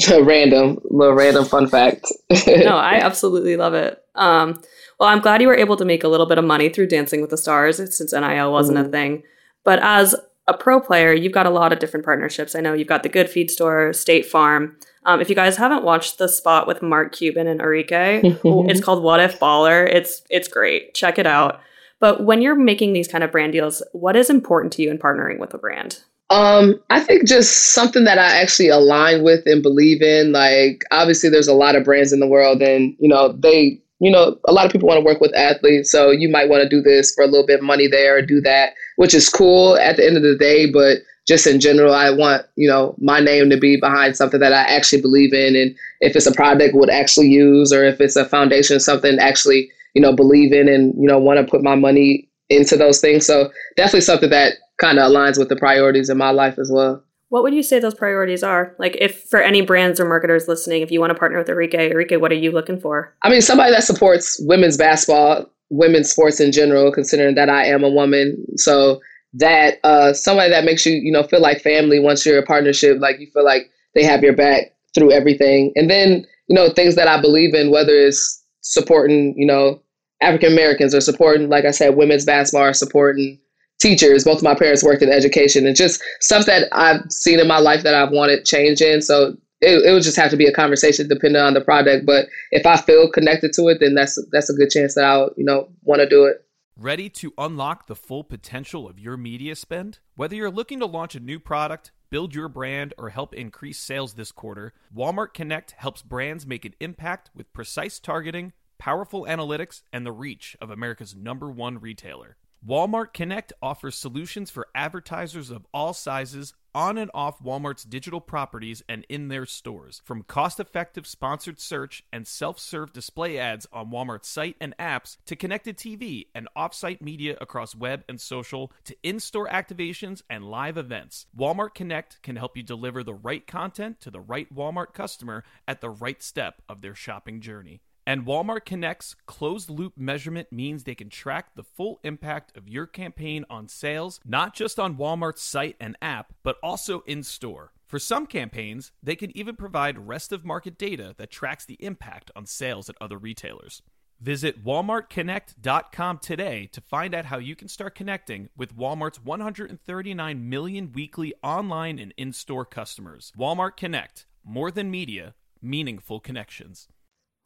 random, 0.10 0.78
little 0.84 1.14
random 1.14 1.44
fun 1.44 1.68
fact. 1.68 2.06
no, 2.46 2.76
I 2.76 3.00
absolutely 3.02 3.56
love 3.56 3.74
it. 3.74 4.02
Um, 4.14 4.60
well, 4.98 5.08
I'm 5.08 5.20
glad 5.20 5.42
you 5.42 5.48
were 5.48 5.56
able 5.56 5.76
to 5.76 5.84
make 5.84 6.04
a 6.04 6.08
little 6.08 6.26
bit 6.26 6.38
of 6.38 6.44
money 6.44 6.68
through 6.68 6.88
Dancing 6.88 7.20
with 7.20 7.30
the 7.30 7.36
Stars 7.36 7.76
since 7.76 8.12
NIL 8.12 8.52
wasn't 8.52 8.78
mm. 8.78 8.86
a 8.86 8.88
thing. 8.88 9.22
But 9.64 9.80
as 9.82 10.14
a 10.46 10.54
pro 10.54 10.80
player, 10.80 11.12
you've 11.12 11.32
got 11.32 11.46
a 11.46 11.50
lot 11.50 11.72
of 11.72 11.78
different 11.78 12.04
partnerships. 12.04 12.54
I 12.54 12.60
know 12.60 12.74
you've 12.74 12.88
got 12.88 13.02
the 13.02 13.08
Good 13.08 13.30
Feed 13.30 13.50
Store, 13.50 13.92
State 13.92 14.26
Farm. 14.26 14.76
Um, 15.06 15.20
if 15.20 15.28
you 15.28 15.34
guys 15.34 15.56
haven't 15.56 15.84
watched 15.84 16.18
the 16.18 16.28
spot 16.28 16.66
with 16.66 16.82
Mark 16.82 17.12
Cuban 17.12 17.46
and 17.46 17.60
Arike, 17.60 18.68
it's 18.70 18.80
called 18.80 19.02
What 19.02 19.20
If 19.20 19.38
Baller. 19.40 19.86
It's 19.86 20.22
it's 20.30 20.48
great. 20.48 20.94
Check 20.94 21.18
it 21.18 21.26
out. 21.26 21.60
But 22.00 22.24
when 22.24 22.42
you're 22.42 22.54
making 22.54 22.92
these 22.92 23.08
kind 23.08 23.24
of 23.24 23.32
brand 23.32 23.52
deals, 23.52 23.82
what 23.92 24.16
is 24.16 24.28
important 24.28 24.72
to 24.74 24.82
you 24.82 24.90
in 24.90 24.98
partnering 24.98 25.38
with 25.38 25.54
a 25.54 25.58
brand? 25.58 26.00
Um, 26.30 26.82
I 26.90 27.00
think 27.00 27.26
just 27.26 27.74
something 27.74 28.04
that 28.04 28.18
I 28.18 28.40
actually 28.40 28.68
align 28.68 29.22
with 29.22 29.46
and 29.46 29.62
believe 29.62 30.02
in. 30.02 30.32
Like, 30.32 30.82
obviously, 30.90 31.30
there's 31.30 31.48
a 31.48 31.54
lot 31.54 31.76
of 31.76 31.84
brands 31.84 32.12
in 32.12 32.20
the 32.20 32.26
world, 32.26 32.62
and 32.62 32.96
you 32.98 33.08
know, 33.08 33.32
they 33.32 33.80
you 34.00 34.10
know, 34.10 34.36
a 34.46 34.52
lot 34.52 34.66
of 34.66 34.72
people 34.72 34.88
want 34.88 34.98
to 34.98 35.04
work 35.04 35.20
with 35.20 35.34
athletes, 35.34 35.90
so 35.90 36.10
you 36.10 36.28
might 36.28 36.48
want 36.48 36.62
to 36.62 36.68
do 36.68 36.82
this 36.82 37.14
for 37.14 37.22
a 37.24 37.26
little 37.26 37.46
bit 37.46 37.60
of 37.60 37.64
money 37.64 37.86
there 37.86 38.16
or 38.16 38.22
do 38.22 38.40
that, 38.40 38.74
which 38.96 39.14
is 39.14 39.28
cool 39.28 39.76
at 39.78 39.96
the 39.96 40.06
end 40.06 40.16
of 40.16 40.22
the 40.22 40.36
day. 40.36 40.70
But 40.70 40.98
just 41.26 41.46
in 41.46 41.60
general, 41.60 41.94
I 41.94 42.10
want, 42.10 42.44
you 42.56 42.68
know, 42.68 42.94
my 42.98 43.20
name 43.20 43.48
to 43.50 43.56
be 43.56 43.78
behind 43.80 44.16
something 44.16 44.40
that 44.40 44.52
I 44.52 44.62
actually 44.62 45.00
believe 45.00 45.32
in. 45.32 45.56
And 45.56 45.74
if 46.00 46.16
it's 46.16 46.26
a 46.26 46.32
product 46.32 46.74
would 46.74 46.90
actually 46.90 47.28
use, 47.28 47.72
or 47.72 47.84
if 47.84 48.00
it's 48.00 48.16
a 48.16 48.24
foundation, 48.26 48.78
something 48.80 49.18
actually, 49.18 49.70
you 49.94 50.02
know, 50.02 50.14
believe 50.14 50.52
in 50.52 50.68
and, 50.68 50.92
you 50.98 51.06
know, 51.06 51.18
want 51.18 51.38
to 51.38 51.50
put 51.50 51.62
my 51.62 51.76
money 51.76 52.28
into 52.50 52.76
those 52.76 53.00
things. 53.00 53.24
So 53.24 53.50
definitely 53.76 54.02
something 54.02 54.30
that 54.30 54.54
kind 54.78 54.98
of 54.98 55.10
aligns 55.10 55.38
with 55.38 55.48
the 55.48 55.56
priorities 55.56 56.10
in 56.10 56.18
my 56.18 56.30
life 56.30 56.58
as 56.58 56.70
well. 56.70 57.02
What 57.34 57.42
would 57.42 57.52
you 57.52 57.64
say 57.64 57.80
those 57.80 57.96
priorities 57.96 58.44
are? 58.44 58.76
Like, 58.78 58.96
if 59.00 59.24
for 59.24 59.40
any 59.40 59.60
brands 59.60 59.98
or 59.98 60.04
marketers 60.04 60.46
listening, 60.46 60.82
if 60.82 60.92
you 60.92 61.00
want 61.00 61.10
to 61.10 61.18
partner 61.18 61.36
with 61.36 61.48
Arike, 61.48 61.74
Arike, 61.74 62.20
what 62.20 62.30
are 62.30 62.36
you 62.36 62.52
looking 62.52 62.78
for? 62.78 63.12
I 63.22 63.28
mean, 63.28 63.40
somebody 63.40 63.72
that 63.72 63.82
supports 63.82 64.40
women's 64.44 64.76
basketball, 64.76 65.50
women's 65.68 66.08
sports 66.08 66.38
in 66.38 66.52
general, 66.52 66.92
considering 66.92 67.34
that 67.34 67.50
I 67.50 67.64
am 67.64 67.82
a 67.82 67.90
woman. 67.90 68.36
So 68.56 69.00
that 69.32 69.78
uh, 69.82 70.12
somebody 70.12 70.48
that 70.50 70.64
makes 70.64 70.86
you, 70.86 70.92
you 70.92 71.10
know, 71.10 71.24
feel 71.24 71.40
like 71.40 71.60
family 71.60 71.98
once 71.98 72.24
you're 72.24 72.38
a 72.38 72.46
partnership, 72.46 72.98
like 73.00 73.18
you 73.18 73.26
feel 73.32 73.44
like 73.44 73.68
they 73.96 74.04
have 74.04 74.22
your 74.22 74.36
back 74.36 74.72
through 74.94 75.10
everything. 75.10 75.72
And 75.74 75.90
then, 75.90 76.24
you 76.46 76.54
know, 76.54 76.70
things 76.70 76.94
that 76.94 77.08
I 77.08 77.20
believe 77.20 77.52
in, 77.52 77.72
whether 77.72 77.96
it's 77.96 78.44
supporting, 78.60 79.34
you 79.36 79.46
know, 79.48 79.82
African 80.22 80.52
Americans 80.52 80.94
or 80.94 81.00
supporting, 81.00 81.48
like 81.48 81.64
I 81.64 81.72
said, 81.72 81.96
women's 81.96 82.26
basketball 82.26 82.68
or 82.68 82.74
supporting 82.74 83.40
teachers. 83.84 84.24
Both 84.24 84.38
of 84.38 84.44
my 84.44 84.54
parents 84.54 84.82
worked 84.82 85.02
in 85.02 85.12
education 85.12 85.66
and 85.66 85.76
just 85.76 86.02
stuff 86.20 86.46
that 86.46 86.68
I've 86.72 87.02
seen 87.10 87.38
in 87.38 87.46
my 87.46 87.58
life 87.58 87.82
that 87.82 87.94
I've 87.94 88.10
wanted 88.10 88.46
change 88.46 88.80
in. 88.80 89.02
So 89.02 89.36
it, 89.60 89.84
it 89.84 89.92
would 89.92 90.02
just 90.02 90.16
have 90.16 90.30
to 90.30 90.38
be 90.38 90.46
a 90.46 90.52
conversation 90.52 91.06
depending 91.06 91.42
on 91.42 91.52
the 91.52 91.60
product. 91.60 92.06
But 92.06 92.26
if 92.50 92.64
I 92.64 92.78
feel 92.78 93.10
connected 93.10 93.52
to 93.54 93.68
it, 93.68 93.78
then 93.80 93.94
that's 93.94 94.18
that's 94.32 94.48
a 94.48 94.54
good 94.54 94.70
chance 94.70 94.94
that 94.94 95.04
I'll, 95.04 95.30
you 95.36 95.44
know, 95.44 95.68
want 95.82 96.00
to 96.00 96.08
do 96.08 96.24
it. 96.24 96.38
Ready 96.76 97.08
to 97.10 97.32
unlock 97.36 97.86
the 97.86 97.94
full 97.94 98.24
potential 98.24 98.88
of 98.88 98.98
your 98.98 99.16
media 99.18 99.54
spend? 99.54 99.98
Whether 100.16 100.34
you're 100.34 100.50
looking 100.50 100.80
to 100.80 100.86
launch 100.86 101.14
a 101.14 101.20
new 101.20 101.38
product, 101.38 101.92
build 102.10 102.34
your 102.34 102.48
brand, 102.48 102.94
or 102.98 103.10
help 103.10 103.34
increase 103.34 103.78
sales 103.78 104.14
this 104.14 104.32
quarter, 104.32 104.72
Walmart 104.94 105.34
Connect 105.34 105.72
helps 105.72 106.02
brands 106.02 106.46
make 106.46 106.64
an 106.64 106.74
impact 106.80 107.30
with 107.34 107.52
precise 107.52 108.00
targeting, 108.00 108.54
powerful 108.78 109.24
analytics, 109.24 109.82
and 109.92 110.04
the 110.04 110.10
reach 110.10 110.56
of 110.60 110.70
America's 110.70 111.14
number 111.14 111.48
one 111.50 111.78
retailer. 111.78 112.38
Walmart 112.66 113.12
Connect 113.12 113.52
offers 113.60 113.94
solutions 113.94 114.50
for 114.50 114.68
advertisers 114.74 115.50
of 115.50 115.66
all 115.74 115.92
sizes 115.92 116.54
on 116.74 116.96
and 116.96 117.10
off 117.12 117.42
Walmart's 117.42 117.84
digital 117.84 118.22
properties 118.22 118.82
and 118.88 119.04
in 119.10 119.28
their 119.28 119.44
stores. 119.44 120.00
From 120.02 120.22
cost 120.22 120.58
effective 120.58 121.06
sponsored 121.06 121.60
search 121.60 122.02
and 122.10 122.26
self 122.26 122.58
serve 122.58 122.90
display 122.90 123.36
ads 123.36 123.66
on 123.70 123.90
Walmart's 123.90 124.28
site 124.28 124.56
and 124.62 124.74
apps 124.78 125.18
to 125.26 125.36
connected 125.36 125.76
TV 125.76 126.28
and 126.34 126.48
off 126.56 126.72
site 126.72 127.02
media 127.02 127.36
across 127.38 127.74
web 127.74 128.02
and 128.08 128.18
social 128.18 128.72
to 128.84 128.96
in 129.02 129.20
store 129.20 129.46
activations 129.48 130.22
and 130.30 130.50
live 130.50 130.78
events. 130.78 131.26
Walmart 131.36 131.74
Connect 131.74 132.22
can 132.22 132.36
help 132.36 132.56
you 132.56 132.62
deliver 132.62 133.04
the 133.04 133.12
right 133.12 133.46
content 133.46 134.00
to 134.00 134.10
the 134.10 134.20
right 134.20 134.52
Walmart 134.54 134.94
customer 134.94 135.44
at 135.68 135.82
the 135.82 135.90
right 135.90 136.22
step 136.22 136.62
of 136.66 136.80
their 136.80 136.94
shopping 136.94 137.42
journey. 137.42 137.82
And 138.06 138.26
Walmart 138.26 138.66
Connect's 138.66 139.16
closed 139.26 139.70
loop 139.70 139.94
measurement 139.96 140.52
means 140.52 140.84
they 140.84 140.94
can 140.94 141.08
track 141.08 141.54
the 141.54 141.62
full 141.62 142.00
impact 142.04 142.56
of 142.56 142.68
your 142.68 142.86
campaign 142.86 143.46
on 143.48 143.68
sales, 143.68 144.20
not 144.26 144.54
just 144.54 144.78
on 144.78 144.96
Walmart's 144.96 145.42
site 145.42 145.76
and 145.80 145.96
app, 146.02 146.34
but 146.42 146.56
also 146.62 147.00
in 147.06 147.22
store. 147.22 147.72
For 147.86 147.98
some 147.98 148.26
campaigns, 148.26 148.92
they 149.02 149.16
can 149.16 149.34
even 149.36 149.56
provide 149.56 150.06
rest 150.06 150.32
of 150.32 150.44
market 150.44 150.76
data 150.76 151.14
that 151.16 151.30
tracks 151.30 151.64
the 151.64 151.82
impact 151.82 152.30
on 152.36 152.44
sales 152.44 152.90
at 152.90 152.96
other 153.00 153.18
retailers. 153.18 153.82
Visit 154.20 154.64
walmartconnect.com 154.64 156.18
today 156.18 156.68
to 156.72 156.80
find 156.80 157.14
out 157.14 157.26
how 157.26 157.38
you 157.38 157.56
can 157.56 157.68
start 157.68 157.94
connecting 157.94 158.48
with 158.56 158.76
Walmart's 158.76 159.22
139 159.22 160.48
million 160.48 160.92
weekly 160.92 161.34
online 161.42 161.98
and 161.98 162.14
in 162.16 162.32
store 162.32 162.64
customers. 162.64 163.32
Walmart 163.38 163.76
Connect, 163.76 164.26
more 164.44 164.70
than 164.70 164.90
media, 164.90 165.34
meaningful 165.60 166.20
connections. 166.20 166.88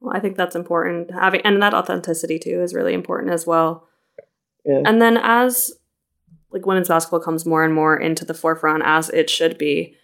Well, 0.00 0.16
I 0.16 0.20
think 0.20 0.36
that's 0.36 0.56
important. 0.56 1.10
Having 1.12 1.42
and 1.42 1.62
that 1.62 1.74
authenticity 1.74 2.38
too 2.38 2.62
is 2.62 2.74
really 2.74 2.94
important 2.94 3.32
as 3.32 3.46
well. 3.46 3.88
Yeah. 4.64 4.82
And 4.84 5.00
then 5.00 5.16
as 5.16 5.72
like 6.50 6.66
women's 6.66 6.88
basketball 6.88 7.20
comes 7.20 7.44
more 7.44 7.64
and 7.64 7.74
more 7.74 7.96
into 7.96 8.24
the 8.24 8.34
forefront 8.34 8.82
as 8.86 9.10
it 9.10 9.28
should 9.28 9.58
be, 9.58 9.96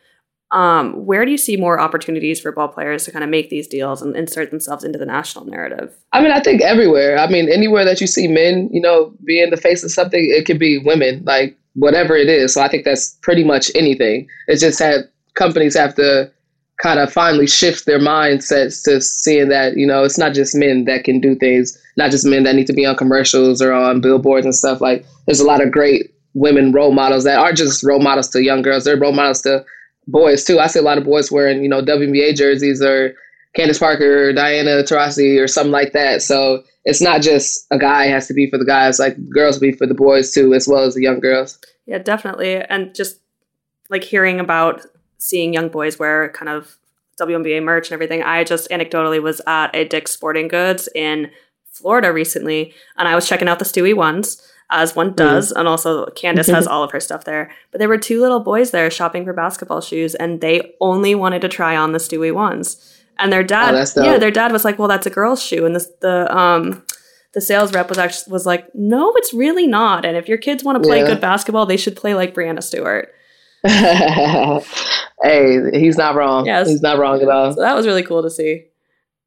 um, 0.51 1.05
where 1.05 1.25
do 1.25 1.31
you 1.31 1.39
see 1.39 1.57
more 1.57 1.81
opportunities 1.81 2.41
for 2.41 2.53
ball 2.53 2.69
players 2.69 3.05
to 3.05 3.13
kind 3.13 3.25
of 3.25 3.31
make 3.31 3.51
these 3.51 3.67
deals 3.67 4.03
and 4.03 4.17
insert 4.17 4.51
themselves 4.51 4.85
into 4.85 4.99
the 4.99 5.07
national 5.07 5.47
narrative? 5.47 5.97
I 6.13 6.21
mean, 6.21 6.31
I 6.31 6.41
think 6.41 6.63
everywhere. 6.63 7.19
I 7.19 7.29
mean, 7.29 7.49
anywhere 7.51 7.85
that 7.85 8.01
you 8.01 8.07
see 8.07 8.29
men, 8.29 8.69
you 8.73 8.81
know, 8.81 9.13
being 9.25 9.51
the 9.51 9.57
face 9.57 9.83
of 9.83 9.91
something, 9.91 10.21
it 10.21 10.47
could 10.47 10.59
be 10.59 10.79
women, 10.79 11.25
like 11.25 11.59
whatever 11.75 12.15
it 12.15 12.29
is. 12.29 12.55
So 12.55 12.63
I 12.63 12.69
think 12.69 12.85
that's 12.85 13.19
pretty 13.23 13.43
much 13.43 13.71
anything. 13.75 14.29
It's 14.47 14.61
just 14.61 14.79
that 14.79 15.11
companies 15.35 15.77
have 15.77 15.95
to 15.97 16.31
kind 16.83 16.99
of 16.99 17.13
finally 17.13 17.47
shift 17.47 17.87
their 17.87 18.01
mindsets 18.01 18.83
to 18.85 19.01
seeing 19.01 19.49
that 19.49 19.77
you 19.77 19.87
know 19.87 20.05
it's 20.05 20.19
not 20.19 20.35
just 20.35 20.55
men 20.55 20.85
that 20.85 21.05
can 21.05 21.21
do 21.21 21.35
things 21.37 21.79
not 21.97 22.11
just 22.11 22.27
men 22.27 22.43
that 22.45 22.55
need 22.55 22.67
to 22.67 22.73
be 22.73 22.87
on 22.87 22.97
commercials 22.97 23.63
or 23.63 23.73
on 23.73 24.01
billboards 24.01 24.45
and 24.45 24.55
stuff. 24.55 24.81
Like 24.81 25.05
there's 25.27 25.41
a 25.41 25.47
lot 25.47 25.63
of 25.63 25.71
great 25.71 26.13
women 26.35 26.73
role 26.73 26.93
models 26.93 27.25
that 27.25 27.39
are 27.39 27.53
just 27.53 27.85
role 27.85 28.01
models 28.01 28.29
to 28.31 28.43
young 28.43 28.63
girls. 28.63 28.85
They're 28.85 28.99
role 28.99 29.13
models 29.13 29.43
to 29.43 29.65
boys 30.09 30.45
too. 30.45 30.59
I 30.59 30.67
see 30.67 30.81
a 30.81 30.83
lot 30.83 30.99
of 30.99 31.05
boys 31.05 31.31
wearing 31.31 31.63
you 31.63 31.69
know 31.69 31.83
WNBA 31.83 32.37
jerseys 32.37 32.83
or 32.83 33.15
Candace 33.55 33.79
Parker 33.79 34.29
or 34.29 34.33
Diana 34.33 34.83
Taurasi 34.83 35.41
or 35.41 35.47
something 35.47 35.73
like 35.73 35.93
that. 35.93 36.23
So 36.23 36.65
it's 36.85 37.01
not 37.01 37.23
just 37.23 37.67
a 37.71 37.79
guy 37.79 38.07
has 38.07 38.27
to 38.27 38.35
be 38.35 38.51
for 38.51 38.59
the 38.59 38.65
guys 38.65 38.99
like 38.99 39.17
girls 39.31 39.59
be 39.59 39.73
for 39.73 39.87
the 39.87 39.95
boys 39.95 40.33
too 40.33 40.55
as 40.55 40.67
well 40.67 40.85
as 40.85 40.95
the 40.95 41.03
young 41.03 41.21
girls. 41.21 41.59
Yeah 41.87 41.99
definitely. 41.99 42.57
And 42.57 42.95
just 42.95 43.21
like 43.91 44.03
hearing 44.03 44.41
about 44.41 44.83
seeing 45.25 45.55
young 45.55 45.71
boys 45.71 45.99
wear 45.99 46.29
kind 46.35 46.51
of 46.51 46.77
WNBA 47.19 47.63
merch 47.63 47.89
and 47.89 47.95
everything. 47.95 48.23
I 48.23 48.45
just 48.45 48.69
anecdotally 48.69 49.23
was 49.23 49.41
at 49.47 49.75
a 49.75 49.89
Dick's 49.89 50.11
Sporting 50.11 50.49
Goods 50.49 50.87
in 50.95 51.31
Florida 51.71 52.13
recently, 52.13 52.75
and 52.99 53.09
I 53.09 53.15
was 53.15 53.27
checking 53.27 53.49
out 53.49 53.59
the 53.59 53.65
Stewie 53.65 53.97
ones 53.97 54.47
as 54.69 54.95
one 54.95 55.13
mm. 55.13 55.17
does, 55.17 55.51
mm. 55.51 55.61
and 55.61 55.67
also 55.67 56.05
Candace 56.11 56.49
has 56.49 56.67
all 56.73 56.83
of 56.83 56.91
her 56.91 57.01
stuff 57.01 57.25
there. 57.25 57.51
But 57.71 57.79
there 57.79 57.89
were 57.89 57.97
two 57.97 58.21
little 58.21 58.41
boys 58.41 58.71
there 58.71 58.91
shopping 58.91 59.25
for 59.25 59.33
basketball 59.33 59.81
shoes, 59.81 60.15
and 60.15 60.43
they 60.43 60.75
only 60.79 61.15
wanted 61.15 61.41
to 61.41 61.49
try 61.49 61.75
on 61.75 61.93
the 61.93 61.99
Stewie 61.99 62.35
ones. 62.35 63.01
And 63.19 63.33
their 63.33 63.45
dad, 63.45 63.75
oh, 63.75 64.05
yeah, 64.05 64.19
their 64.19 64.31
dad 64.31 64.53
was 64.53 64.63
like, 64.63 64.79
"Well, 64.79 64.89
that's 64.89 65.07
a 65.07 65.11
girl's 65.11 65.43
shoe," 65.43 65.65
and 65.65 65.75
this 65.75 65.91
the 66.01 66.37
um 66.37 66.85
the 67.33 67.41
sales 67.41 67.73
rep 67.73 67.89
was 67.89 67.97
actually 67.97 68.31
was 68.31 68.45
like, 68.45 68.75
"No, 68.75 69.15
it's 69.17 69.33
really 69.33 69.67
not. 69.67 70.05
And 70.05 70.19
if 70.19 70.29
your 70.29 70.39
kids 70.39 70.63
want 70.63 70.83
to 70.83 70.87
play 70.87 71.01
yeah. 71.01 71.07
good 71.07 71.21
basketball, 71.23 71.65
they 71.65 71.79
should 71.79 71.97
play 71.97 72.15
like 72.15 72.35
Breanna 72.35 72.63
Stewart." 72.63 73.15
hey, 75.23 75.71
he's 75.73 75.97
not 75.97 76.15
wrong. 76.15 76.45
Yes. 76.45 76.69
He's 76.69 76.83
not 76.83 76.99
wrong 76.99 77.23
at 77.23 77.29
all. 77.29 77.53
So 77.53 77.61
that 77.61 77.75
was 77.75 77.87
really 77.87 78.03
cool 78.03 78.23
to 78.23 78.31
see. 78.31 78.65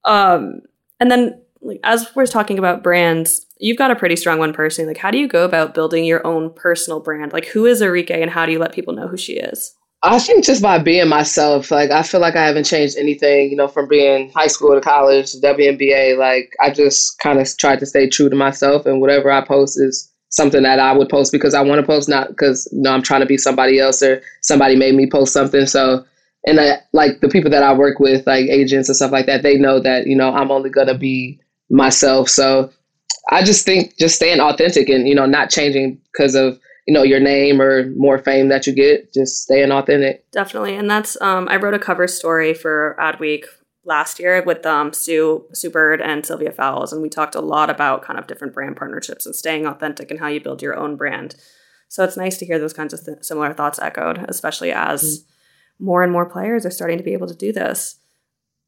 Um, 0.06 0.62
and 1.00 1.10
then 1.10 1.42
like, 1.62 1.80
as 1.84 2.16
we're 2.16 2.28
talking 2.28 2.60
about 2.60 2.84
brands, 2.84 3.46
you've 3.58 3.78
got 3.78 3.92
a 3.92 3.96
pretty 3.96 4.16
strong 4.16 4.38
one 4.38 4.54
personally. 4.54 4.90
Like, 4.90 5.02
how 5.02 5.10
do 5.10 5.18
you 5.18 5.28
go 5.28 5.44
about 5.44 5.74
building 5.74 6.06
your 6.06 6.26
own 6.26 6.54
personal 6.54 7.00
brand? 7.00 7.34
Like, 7.34 7.46
who 7.48 7.66
is 7.66 7.82
Arike 7.82 8.12
and 8.12 8.30
how 8.30 8.46
do 8.46 8.52
you 8.52 8.60
let 8.60 8.74
people 8.74 8.94
know 8.94 9.08
who 9.08 9.18
she 9.18 9.34
is? 9.34 9.74
I 10.04 10.20
think 10.20 10.46
just 10.46 10.62
by 10.62 10.78
being 10.78 11.10
myself, 11.10 11.72
like 11.72 11.90
I 11.90 12.04
feel 12.04 12.22
like 12.22 12.36
I 12.36 12.46
haven't 12.46 12.66
changed 12.66 12.98
anything, 12.98 13.50
you 13.50 13.56
know, 13.56 13.68
from 13.68 13.88
being 13.88 14.32
high 14.32 14.48
school 14.48 14.76
to 14.76 14.82
college, 14.82 15.34
WNBA. 15.34 16.18
Like 16.18 16.54
I 16.62 16.70
just 16.70 17.18
kind 17.18 17.40
of 17.40 17.58
tried 17.58 17.80
to 17.80 17.88
stay 17.88 18.08
true 18.08 18.30
to 18.30 18.36
myself, 18.36 18.86
and 18.86 19.02
whatever 19.02 19.32
I 19.32 19.44
post 19.44 19.80
is 19.80 20.12
something 20.30 20.64
that 20.64 20.80
I 20.80 20.92
would 20.94 21.10
post 21.10 21.32
because 21.32 21.54
I 21.54 21.62
want 21.62 21.80
to 21.80 21.88
post, 21.88 22.10
not 22.10 22.30
because 22.30 22.68
you 22.72 22.82
know 22.82 22.92
I'm 22.92 23.02
trying 23.02 23.22
to 23.22 23.26
be 23.26 23.38
somebody 23.38 23.80
else 23.80 24.02
or 24.02 24.22
somebody 24.42 24.76
made 24.76 24.96
me 24.96 25.10
post 25.10 25.34
something. 25.34 25.66
So, 25.66 26.06
and 26.46 26.60
I, 26.60 26.82
like 26.94 27.22
the 27.22 27.30
people 27.30 27.52
that 27.52 27.64
I 27.64 27.74
work 27.74 28.00
with, 28.00 28.26
like 28.28 28.48
agents 28.48 28.90
and 28.90 28.96
stuff 28.96 29.12
like 29.12 29.26
that, 29.28 29.44
they 29.44 29.58
know 29.58 29.80
that 29.80 30.08
you 30.08 30.16
know 30.16 30.34
I'm 30.34 30.52
only 30.52 30.70
gonna 30.70 30.98
be 30.98 31.40
myself. 31.70 32.30
So, 32.30 32.72
I 33.30 33.44
just 33.44 33.66
think 33.66 33.98
just 33.98 34.16
staying 34.16 34.40
authentic 34.40 34.90
and 34.90 35.08
you 35.08 35.16
know 35.16 35.26
not 35.26 35.50
changing 35.50 36.00
because 36.12 36.36
of 36.36 36.60
you 36.86 36.94
know 36.94 37.04
your 37.04 37.20
name 37.20 37.62
or 37.62 37.90
more 37.92 38.18
fame 38.18 38.50
that 38.50 38.68
you 38.68 38.74
get, 38.74 39.14
just 39.14 39.44
staying 39.44 39.72
authentic. 39.72 40.30
Definitely, 40.32 40.76
and 40.76 40.90
that's 40.90 41.20
um, 41.22 41.48
I 41.50 41.58
wrote 41.58 41.74
a 41.74 41.80
cover 41.80 42.08
story 42.08 42.54
for 42.54 42.96
Adweek 43.00 43.46
last 43.88 44.20
year 44.20 44.44
with 44.44 44.66
um, 44.66 44.94
Sue 44.94 45.46
Sue 45.54 45.70
Bird 45.70 46.02
and 46.02 46.26
Sylvia 46.26 46.52
Fowles, 46.52 46.94
and 46.94 47.02
we 47.02 47.10
talked 47.10 47.36
a 47.36 47.42
lot 47.42 47.70
about 47.70 48.04
kind 48.04 48.20
of 48.20 48.28
different 48.28 48.54
brand 48.54 48.76
partnerships 48.76 49.26
and 49.26 49.36
staying 49.36 49.66
authentic 49.66 50.12
and 50.12 50.20
how 50.20 50.28
you 50.28 50.42
build 50.42 50.62
your 50.62 50.76
own 50.76 50.96
brand. 50.96 51.36
So 51.88 52.04
it's 52.04 52.18
nice 52.18 52.38
to 52.38 52.46
hear 52.46 52.60
those 52.60 52.74
kinds 52.74 52.94
of 52.94 53.04
th- 53.04 53.24
similar 53.24 53.54
thoughts 53.54 53.80
echoed, 53.80 54.26
especially 54.28 54.72
as 54.72 55.02
mm-hmm. 55.02 55.86
more 55.86 56.04
and 56.04 56.12
more 56.12 56.26
players 56.26 56.66
are 56.66 56.72
starting 56.72 56.98
to 56.98 57.04
be 57.04 57.14
able 57.14 57.28
to 57.28 57.36
do 57.36 57.54
this. 57.54 57.96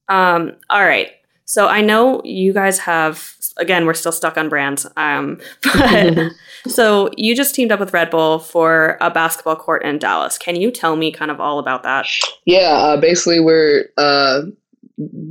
Um, 0.08 0.54
all 0.70 0.84
right. 0.84 1.10
So 1.44 1.68
I 1.68 1.82
know 1.82 2.22
you 2.24 2.54
guys 2.54 2.80
have 2.80 3.36
again, 3.58 3.86
we're 3.86 3.94
still 3.94 4.12
stuck 4.12 4.38
on 4.38 4.50
brands. 4.50 4.88
Um, 4.98 5.40
but 5.64 6.32
so 6.68 7.10
you 7.18 7.36
just 7.36 7.54
teamed 7.54 7.72
up 7.72 7.80
with 7.80 7.94
Red 7.94 8.10
Bull 8.10 8.40
for 8.40 8.98
a 9.02 9.12
basketball 9.12 9.56
court 9.56 9.84
in 9.84 10.00
Dallas. 10.00 10.38
Can 10.38 10.56
you 10.56 10.72
tell 10.72 10.96
me 10.96 11.12
kind 11.12 11.30
of 11.30 11.40
all 11.40 11.60
about 11.60 11.84
that? 11.84 12.08
Yeah, 12.46 12.72
uh, 12.72 12.98
basically 12.98 13.40
we're 13.40 13.90
uh, 13.98 14.42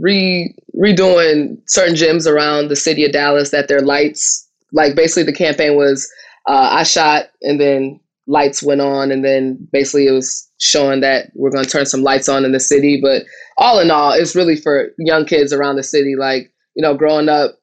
re 0.01 0.55
redoing 0.77 1.59
certain 1.67 1.95
gyms 1.95 2.27
around 2.27 2.69
the 2.69 2.77
city 2.77 3.05
of 3.05 3.13
Dallas 3.13 3.51
that 3.51 3.69
their 3.69 3.81
lights 3.81 4.47
like 4.73 4.95
basically 4.95 5.25
the 5.25 5.33
campaign 5.33 5.77
was 5.77 6.11
uh, 6.49 6.71
I 6.73 6.83
shot 6.83 7.27
and 7.43 7.61
then 7.61 8.01
lights 8.27 8.63
went 8.63 8.81
on 8.81 9.11
and 9.11 9.25
then 9.25 9.69
basically 9.73 10.07
it 10.07 10.13
was 10.13 10.51
showing 10.59 11.01
that 11.01 11.31
we're 11.35 11.51
going 11.51 11.65
to 11.65 11.71
turn 11.71 11.87
some 11.87 12.03
lights 12.03 12.29
on 12.29 12.45
in 12.45 12.53
the 12.53 12.61
city 12.61 12.99
but 13.01 13.23
all 13.57 13.79
in 13.81 13.91
all 13.91 14.13
it's 14.13 14.37
really 14.37 14.57
for 14.57 14.91
young 14.99 15.25
kids 15.25 15.53
around 15.53 15.77
the 15.77 15.83
city 15.83 16.15
like 16.19 16.53
you 16.75 16.83
know 16.83 16.95
growing 16.95 17.29
up 17.29 17.59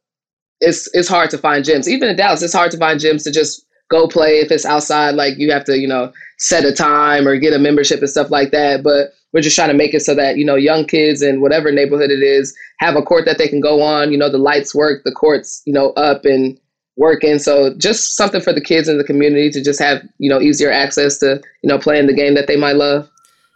it's 0.59 0.89
it's 0.93 1.07
hard 1.07 1.29
to 1.29 1.37
find 1.37 1.65
gyms 1.65 1.87
even 1.87 2.09
in 2.09 2.15
Dallas 2.15 2.41
it's 2.41 2.53
hard 2.53 2.71
to 2.71 2.77
find 2.77 2.99
gyms 2.99 3.23
to 3.23 3.31
just 3.31 3.65
go 3.89 4.07
play. 4.07 4.39
If 4.39 4.51
it's 4.51 4.65
outside, 4.65 5.15
like 5.15 5.37
you 5.37 5.51
have 5.51 5.65
to, 5.65 5.77
you 5.77 5.87
know, 5.87 6.11
set 6.37 6.65
a 6.65 6.73
time 6.73 7.27
or 7.27 7.37
get 7.37 7.53
a 7.53 7.59
membership 7.59 7.99
and 7.99 8.09
stuff 8.09 8.31
like 8.31 8.51
that. 8.51 8.83
But 8.83 9.11
we're 9.35 9.41
just 9.41 9.57
trying 9.57 9.67
to 9.67 9.73
make 9.73 9.93
it 9.93 9.99
so 9.99 10.15
that, 10.15 10.37
you 10.37 10.45
know, 10.45 10.55
young 10.55 10.85
kids 10.85 11.21
in 11.21 11.41
whatever 11.41 11.69
neighborhood 11.69 12.09
it 12.09 12.23
is 12.23 12.55
have 12.79 12.95
a 12.95 13.01
court 13.01 13.25
that 13.25 13.37
they 13.37 13.49
can 13.49 13.59
go 13.59 13.81
on. 13.81 14.13
You 14.13 14.17
know, 14.17 14.31
the 14.31 14.37
lights 14.37 14.73
work, 14.73 15.03
the 15.03 15.11
court's, 15.11 15.61
you 15.65 15.73
know, 15.73 15.89
up 15.91 16.23
and 16.23 16.57
working. 16.95 17.37
So 17.37 17.75
just 17.77 18.15
something 18.15 18.39
for 18.39 18.53
the 18.53 18.61
kids 18.61 18.87
in 18.87 18.97
the 18.97 19.03
community 19.03 19.49
to 19.49 19.61
just 19.61 19.77
have, 19.81 20.01
you 20.19 20.29
know, 20.29 20.39
easier 20.39 20.71
access 20.71 21.17
to, 21.17 21.41
you 21.61 21.67
know, 21.67 21.77
playing 21.77 22.07
the 22.07 22.13
game 22.13 22.33
that 22.35 22.47
they 22.47 22.55
might 22.55 22.77
love. 22.77 23.09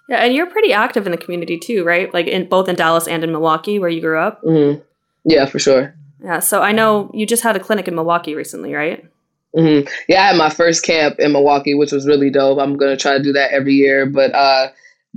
Yeah, 0.10 0.18
and 0.18 0.34
you're 0.34 0.48
pretty 0.48 0.74
active 0.74 1.06
in 1.06 1.14
the 1.14 1.18
community 1.18 1.58
too, 1.58 1.86
right? 1.86 2.14
Like 2.14 2.28
in 2.28 2.50
both 2.50 2.68
in 2.68 2.76
Dallas 2.76 3.08
and 3.08 3.24
in 3.24 3.32
Milwaukee, 3.32 3.80
where 3.80 3.90
you 3.90 4.02
grew 4.02 4.20
up. 4.20 4.44
Mm-hmm. 4.44 4.82
Yeah, 5.24 5.46
for 5.46 5.60
sure. 5.60 5.96
Yeah, 6.22 6.40
so 6.40 6.62
I 6.62 6.74
know 6.74 7.10
you 7.14 7.26
just 7.26 7.44
had 7.44 7.56
a 7.56 7.60
clinic 7.60 7.88
in 7.88 7.96
Milwaukee 7.96 8.36
recently, 8.36 8.74
right? 8.74 9.10
Mm-hmm. 9.56 9.88
Yeah, 10.10 10.24
I 10.24 10.28
had 10.28 10.38
my 10.38 10.50
first 10.50 10.84
camp 10.84 11.16
in 11.20 11.32
Milwaukee, 11.32 11.74
which 11.74 11.94
was 11.94 12.06
really 12.06 12.30
dope. 12.30 12.60
I'm 12.60 12.76
gonna 12.76 12.98
try 12.98 13.18
to 13.18 13.24
do 13.24 13.32
that 13.32 13.54
every 13.54 13.76
year, 13.76 14.06
but 14.06 14.36
uh, 14.36 14.68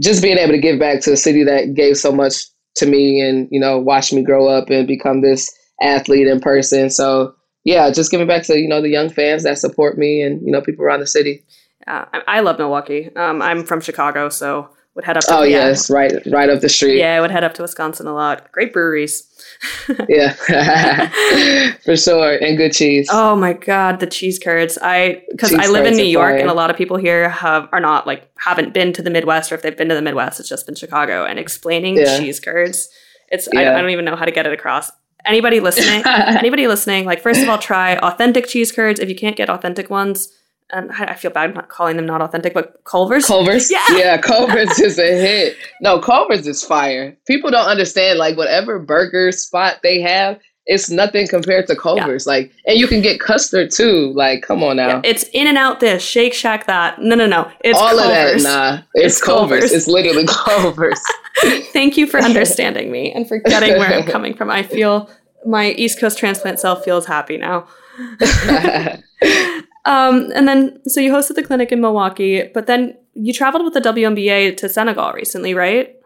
just 0.00 0.22
being 0.22 0.38
able 0.38 0.52
to 0.52 0.60
give 0.60 0.78
back 0.78 1.00
to 1.02 1.12
a 1.12 1.16
city 1.16 1.44
that 1.44 1.74
gave 1.74 1.96
so 1.96 2.12
much 2.12 2.46
to 2.76 2.86
me, 2.86 3.20
and 3.20 3.48
you 3.50 3.60
know, 3.60 3.78
watch 3.78 4.12
me 4.12 4.22
grow 4.22 4.48
up 4.48 4.70
and 4.70 4.86
become 4.86 5.20
this 5.20 5.52
athlete 5.82 6.26
in 6.26 6.40
person. 6.40 6.90
So 6.90 7.34
yeah, 7.64 7.90
just 7.90 8.10
giving 8.10 8.26
back 8.26 8.44
to 8.44 8.58
you 8.58 8.68
know 8.68 8.80
the 8.80 8.88
young 8.88 9.10
fans 9.10 9.44
that 9.44 9.58
support 9.58 9.98
me 9.98 10.22
and 10.22 10.40
you 10.44 10.52
know 10.52 10.60
people 10.60 10.84
around 10.84 11.00
the 11.00 11.06
city. 11.06 11.44
Yeah, 11.86 12.06
I 12.28 12.40
love 12.40 12.58
Milwaukee. 12.58 13.10
Um, 13.16 13.42
I'm 13.42 13.64
from 13.64 13.80
Chicago, 13.80 14.28
so 14.28 14.70
would 14.94 15.04
head 15.04 15.16
up. 15.16 15.24
To, 15.24 15.38
oh 15.38 15.42
yeah, 15.42 15.68
yes, 15.68 15.90
right, 15.90 16.12
right 16.26 16.50
up 16.50 16.60
the 16.60 16.68
street. 16.68 16.98
Yeah, 16.98 17.16
I 17.16 17.20
would 17.20 17.30
head 17.30 17.44
up 17.44 17.54
to 17.54 17.62
Wisconsin 17.62 18.06
a 18.06 18.14
lot. 18.14 18.50
Great 18.52 18.72
breweries. 18.72 19.28
yeah, 20.08 20.32
for 21.84 21.96
sure, 21.96 22.36
and 22.36 22.56
good 22.56 22.72
cheese. 22.72 23.08
Oh 23.10 23.36
my 23.36 23.52
god, 23.52 24.00
the 24.00 24.06
cheese 24.06 24.38
curds! 24.38 24.78
I 24.80 25.24
because 25.30 25.54
I 25.54 25.68
live 25.68 25.86
in 25.86 25.94
New 25.94 26.04
York, 26.04 26.40
and 26.40 26.50
a 26.50 26.54
lot 26.54 26.70
of 26.70 26.76
people 26.76 26.96
here 26.96 27.28
have 27.28 27.68
are 27.72 27.80
not 27.80 28.06
like 28.06 28.30
haven't 28.38 28.74
been 28.74 28.92
to 28.94 29.02
the 29.02 29.10
Midwest, 29.10 29.52
or 29.52 29.54
if 29.54 29.62
they've 29.62 29.76
been 29.76 29.88
to 29.88 29.94
the 29.94 30.02
Midwest, 30.02 30.40
it's 30.40 30.48
just 30.48 30.66
been 30.66 30.74
Chicago. 30.74 31.24
And 31.24 31.38
explaining 31.38 31.96
yeah. 31.96 32.18
cheese 32.18 32.40
curds, 32.40 32.88
it's 33.28 33.48
yeah. 33.52 33.60
I, 33.60 33.78
I 33.78 33.80
don't 33.80 33.90
even 33.90 34.04
know 34.04 34.16
how 34.16 34.24
to 34.24 34.32
get 34.32 34.46
it 34.46 34.52
across 34.52 34.90
anybody 35.24 35.60
listening 35.60 36.02
anybody 36.06 36.66
listening 36.66 37.04
like 37.04 37.20
first 37.20 37.40
of 37.40 37.48
all 37.48 37.58
try 37.58 37.96
authentic 37.98 38.46
cheese 38.48 38.72
curds 38.72 38.98
if 38.98 39.08
you 39.08 39.14
can't 39.14 39.36
get 39.36 39.48
authentic 39.48 39.88
ones 39.88 40.32
and 40.72 40.90
I 40.92 41.14
feel 41.14 41.30
bad 41.30 41.54
not 41.54 41.68
calling 41.68 41.96
them 41.96 42.06
not 42.06 42.22
authentic, 42.22 42.54
but 42.54 42.82
Culver's. 42.84 43.26
Culver's, 43.26 43.70
yeah, 43.70 43.84
yeah, 43.90 44.16
Culver's 44.20 44.78
is 44.78 44.98
a 44.98 45.02
hit. 45.02 45.56
No, 45.80 45.98
Culver's 45.98 46.46
is 46.46 46.62
fire. 46.62 47.16
People 47.26 47.50
don't 47.50 47.68
understand 47.68 48.18
like 48.18 48.36
whatever 48.36 48.78
burger 48.78 49.32
spot 49.32 49.80
they 49.82 50.00
have, 50.00 50.40
it's 50.66 50.90
nothing 50.90 51.26
compared 51.26 51.66
to 51.66 51.76
Culver's. 51.76 52.26
Yeah. 52.26 52.32
Like, 52.32 52.52
and 52.66 52.78
you 52.78 52.86
can 52.86 53.02
get 53.02 53.20
custard 53.20 53.70
too. 53.70 54.12
Like, 54.14 54.42
come 54.42 54.62
on 54.62 54.76
now. 54.76 54.88
Yeah, 54.88 55.00
it's 55.04 55.24
In 55.32 55.46
and 55.46 55.58
Out 55.58 55.80
this, 55.80 56.02
Shake 56.02 56.34
Shack 56.34 56.66
that. 56.66 57.00
No, 57.00 57.16
no, 57.16 57.26
no. 57.26 57.50
It's 57.64 57.78
all 57.78 57.88
Culver's. 57.88 58.36
of 58.36 58.42
that. 58.42 58.76
Nah, 58.76 58.82
it's, 58.94 59.14
it's 59.16 59.22
Culver's. 59.22 59.60
Culver's. 59.60 59.72
It's 59.72 59.88
literally 59.88 60.26
Culver's. 60.28 61.00
Thank 61.72 61.96
you 61.96 62.06
for 62.06 62.20
understanding 62.20 62.92
me 62.92 63.12
and 63.12 63.26
for 63.26 63.38
getting 63.38 63.78
where 63.78 63.92
I'm 63.92 64.06
coming 64.06 64.34
from. 64.34 64.50
I 64.50 64.62
feel 64.62 65.10
my 65.44 65.70
East 65.72 65.98
Coast 65.98 66.18
transplant 66.18 66.60
self 66.60 66.84
feels 66.84 67.06
happy 67.06 67.38
now. 67.38 67.66
Um, 69.84 70.30
and 70.34 70.46
then, 70.46 70.80
so 70.86 71.00
you 71.00 71.12
hosted 71.12 71.34
the 71.34 71.42
clinic 71.42 71.72
in 71.72 71.80
Milwaukee, 71.80 72.48
but 72.54 72.66
then 72.66 72.96
you 73.14 73.32
traveled 73.32 73.64
with 73.64 73.74
the 73.74 73.80
WNBA 73.80 74.56
to 74.58 74.68
Senegal 74.68 75.12
recently, 75.12 75.54
right? 75.54 75.96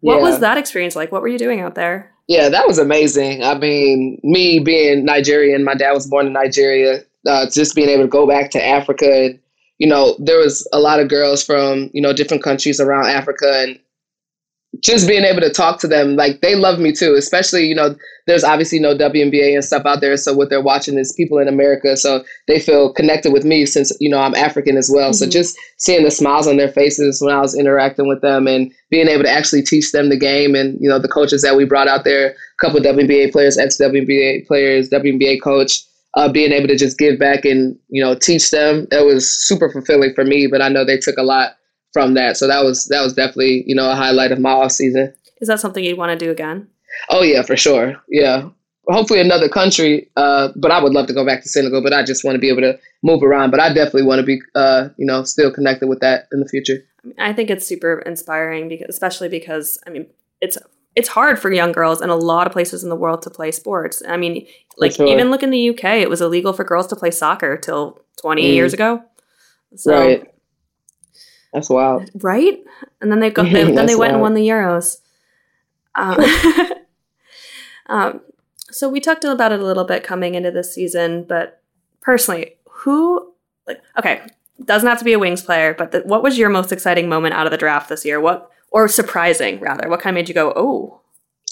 What 0.00 0.16
yeah. 0.16 0.22
was 0.22 0.40
that 0.40 0.58
experience 0.58 0.94
like? 0.94 1.10
What 1.10 1.22
were 1.22 1.28
you 1.28 1.38
doing 1.38 1.60
out 1.60 1.74
there? 1.74 2.12
Yeah, 2.28 2.48
that 2.48 2.66
was 2.66 2.78
amazing. 2.78 3.42
I 3.42 3.56
mean, 3.56 4.20
me 4.22 4.58
being 4.58 5.04
Nigerian, 5.04 5.64
my 5.64 5.74
dad 5.74 5.92
was 5.92 6.06
born 6.06 6.26
in 6.26 6.32
Nigeria, 6.32 7.00
uh, 7.26 7.46
just 7.50 7.74
being 7.74 7.88
able 7.88 8.04
to 8.04 8.08
go 8.08 8.26
back 8.26 8.50
to 8.50 8.64
Africa 8.64 9.24
and, 9.24 9.38
you 9.78 9.86
know, 9.86 10.16
there 10.18 10.38
was 10.38 10.66
a 10.72 10.78
lot 10.78 11.00
of 11.00 11.08
girls 11.08 11.44
from, 11.44 11.90
you 11.92 12.00
know, 12.00 12.12
different 12.12 12.42
countries 12.42 12.80
around 12.80 13.06
Africa 13.06 13.62
and 13.62 13.78
just 14.80 15.06
being 15.06 15.24
able 15.24 15.40
to 15.40 15.50
talk 15.50 15.80
to 15.80 15.88
them, 15.88 16.16
like 16.16 16.40
they 16.40 16.54
love 16.54 16.78
me 16.78 16.92
too, 16.92 17.14
especially, 17.14 17.66
you 17.66 17.74
know, 17.74 17.94
there's 18.26 18.44
obviously 18.44 18.78
no 18.78 18.96
WNBA 18.96 19.54
and 19.54 19.64
stuff 19.64 19.86
out 19.86 20.00
there. 20.00 20.16
So 20.16 20.34
what 20.34 20.50
they're 20.50 20.62
watching 20.62 20.98
is 20.98 21.12
people 21.12 21.38
in 21.38 21.48
America. 21.48 21.96
So 21.96 22.24
they 22.48 22.58
feel 22.58 22.92
connected 22.92 23.32
with 23.32 23.44
me 23.44 23.66
since, 23.66 23.96
you 24.00 24.10
know, 24.10 24.18
I'm 24.18 24.34
African 24.34 24.76
as 24.76 24.90
well. 24.92 25.10
Mm-hmm. 25.10 25.24
So 25.24 25.28
just 25.28 25.56
seeing 25.78 26.04
the 26.04 26.10
smiles 26.10 26.48
on 26.48 26.56
their 26.56 26.70
faces 26.70 27.22
when 27.22 27.34
I 27.34 27.40
was 27.40 27.56
interacting 27.56 28.08
with 28.08 28.22
them 28.22 28.46
and 28.46 28.72
being 28.90 29.08
able 29.08 29.24
to 29.24 29.30
actually 29.30 29.62
teach 29.62 29.92
them 29.92 30.08
the 30.08 30.18
game 30.18 30.54
and, 30.54 30.78
you 30.80 30.88
know, 30.88 30.98
the 30.98 31.08
coaches 31.08 31.42
that 31.42 31.56
we 31.56 31.64
brought 31.64 31.88
out 31.88 32.04
there, 32.04 32.30
a 32.30 32.34
couple 32.60 32.80
WNBA 32.80 33.32
players, 33.32 33.58
ex 33.58 33.78
WNBA 33.80 34.46
players, 34.46 34.90
WNBA 34.90 35.40
coach, 35.42 35.82
uh, 36.14 36.30
being 36.30 36.50
able 36.50 36.66
to 36.66 36.76
just 36.76 36.98
give 36.98 37.18
back 37.18 37.44
and, 37.44 37.78
you 37.88 38.02
know, 38.02 38.14
teach 38.14 38.50
them. 38.50 38.86
It 38.90 39.04
was 39.04 39.30
super 39.30 39.70
fulfilling 39.70 40.14
for 40.14 40.24
me, 40.24 40.46
but 40.46 40.62
I 40.62 40.68
know 40.68 40.84
they 40.84 40.98
took 40.98 41.18
a 41.18 41.22
lot 41.22 41.56
from 41.92 42.14
that. 42.14 42.36
So 42.36 42.46
that 42.46 42.64
was 42.64 42.86
that 42.86 43.02
was 43.02 43.14
definitely 43.14 43.64
you 43.66 43.74
know 43.74 43.90
a 43.90 43.94
highlight 43.94 44.32
of 44.32 44.38
my 44.38 44.50
off 44.50 44.72
season. 44.72 45.12
Is 45.40 45.48
that 45.48 45.60
something 45.60 45.84
you'd 45.84 45.98
want 45.98 46.18
to 46.18 46.24
do 46.24 46.30
again? 46.30 46.68
Oh 47.08 47.22
yeah, 47.22 47.42
for 47.42 47.56
sure. 47.56 47.96
Yeah, 48.08 48.48
hopefully 48.88 49.20
another 49.20 49.48
country. 49.48 50.10
Uh, 50.16 50.48
but 50.56 50.70
I 50.70 50.82
would 50.82 50.92
love 50.92 51.06
to 51.08 51.14
go 51.14 51.24
back 51.24 51.42
to 51.42 51.48
Senegal. 51.48 51.82
But 51.82 51.92
I 51.92 52.04
just 52.04 52.24
want 52.24 52.34
to 52.34 52.40
be 52.40 52.48
able 52.48 52.62
to 52.62 52.78
move 53.02 53.22
around. 53.22 53.50
But 53.50 53.60
I 53.60 53.68
definitely 53.68 54.04
want 54.04 54.20
to 54.20 54.26
be 54.26 54.40
uh, 54.54 54.88
you 54.96 55.06
know 55.06 55.24
still 55.24 55.52
connected 55.52 55.88
with 55.88 56.00
that 56.00 56.26
in 56.32 56.40
the 56.40 56.48
future. 56.48 56.78
I 57.18 57.32
think 57.32 57.50
it's 57.50 57.66
super 57.66 58.00
inspiring, 58.00 58.68
because, 58.68 58.88
especially 58.88 59.28
because 59.28 59.78
I 59.86 59.90
mean 59.90 60.06
it's 60.40 60.58
it's 60.96 61.08
hard 61.08 61.38
for 61.38 61.52
young 61.52 61.72
girls 61.72 62.00
in 62.00 62.08
a 62.08 62.16
lot 62.16 62.46
of 62.46 62.52
places 62.52 62.82
in 62.82 62.88
the 62.88 62.96
world 62.96 63.22
to 63.22 63.30
play 63.30 63.52
sports. 63.52 64.02
I 64.08 64.16
mean, 64.16 64.46
like 64.78 64.92
sure. 64.92 65.06
even 65.06 65.30
look 65.30 65.42
in 65.42 65.50
the 65.50 65.70
UK, 65.70 65.84
it 65.84 66.08
was 66.08 66.22
illegal 66.22 66.54
for 66.54 66.64
girls 66.64 66.86
to 66.88 66.96
play 66.96 67.10
soccer 67.10 67.58
till 67.58 68.00
20 68.22 68.42
mm. 68.42 68.54
years 68.54 68.72
ago. 68.72 69.02
So 69.76 69.92
right. 69.92 70.26
That's 71.52 71.70
wild, 71.70 72.10
right? 72.16 72.58
And 73.00 73.10
then 73.10 73.20
they 73.20 73.30
got 73.30 73.44
they, 73.52 73.64
then 73.64 73.86
they 73.86 73.96
went 73.96 74.12
wild. 74.12 74.12
and 74.12 74.22
won 74.22 74.34
the 74.34 74.48
Euros. 74.48 74.98
Um, 75.94 76.20
um, 77.86 78.20
so 78.70 78.88
we 78.88 79.00
talked 79.00 79.24
about 79.24 79.52
it 79.52 79.60
a 79.60 79.64
little 79.64 79.84
bit 79.84 80.04
coming 80.04 80.34
into 80.34 80.50
this 80.50 80.74
season, 80.74 81.24
but 81.24 81.62
personally, 82.00 82.56
who 82.68 83.32
like 83.66 83.82
okay 83.98 84.22
doesn't 84.64 84.88
have 84.88 84.98
to 84.98 85.04
be 85.04 85.12
a 85.12 85.18
wings 85.18 85.42
player, 85.42 85.74
but 85.74 85.92
the, 85.92 86.00
what 86.00 86.22
was 86.22 86.38
your 86.38 86.48
most 86.48 86.72
exciting 86.72 87.08
moment 87.08 87.34
out 87.34 87.46
of 87.46 87.50
the 87.50 87.58
draft 87.58 87.88
this 87.88 88.04
year? 88.04 88.20
What 88.20 88.50
or 88.70 88.88
surprising 88.88 89.60
rather? 89.60 89.88
What 89.88 90.00
kind 90.00 90.16
of 90.16 90.20
made 90.20 90.28
you 90.28 90.34
go 90.34 90.52
oh? 90.56 91.00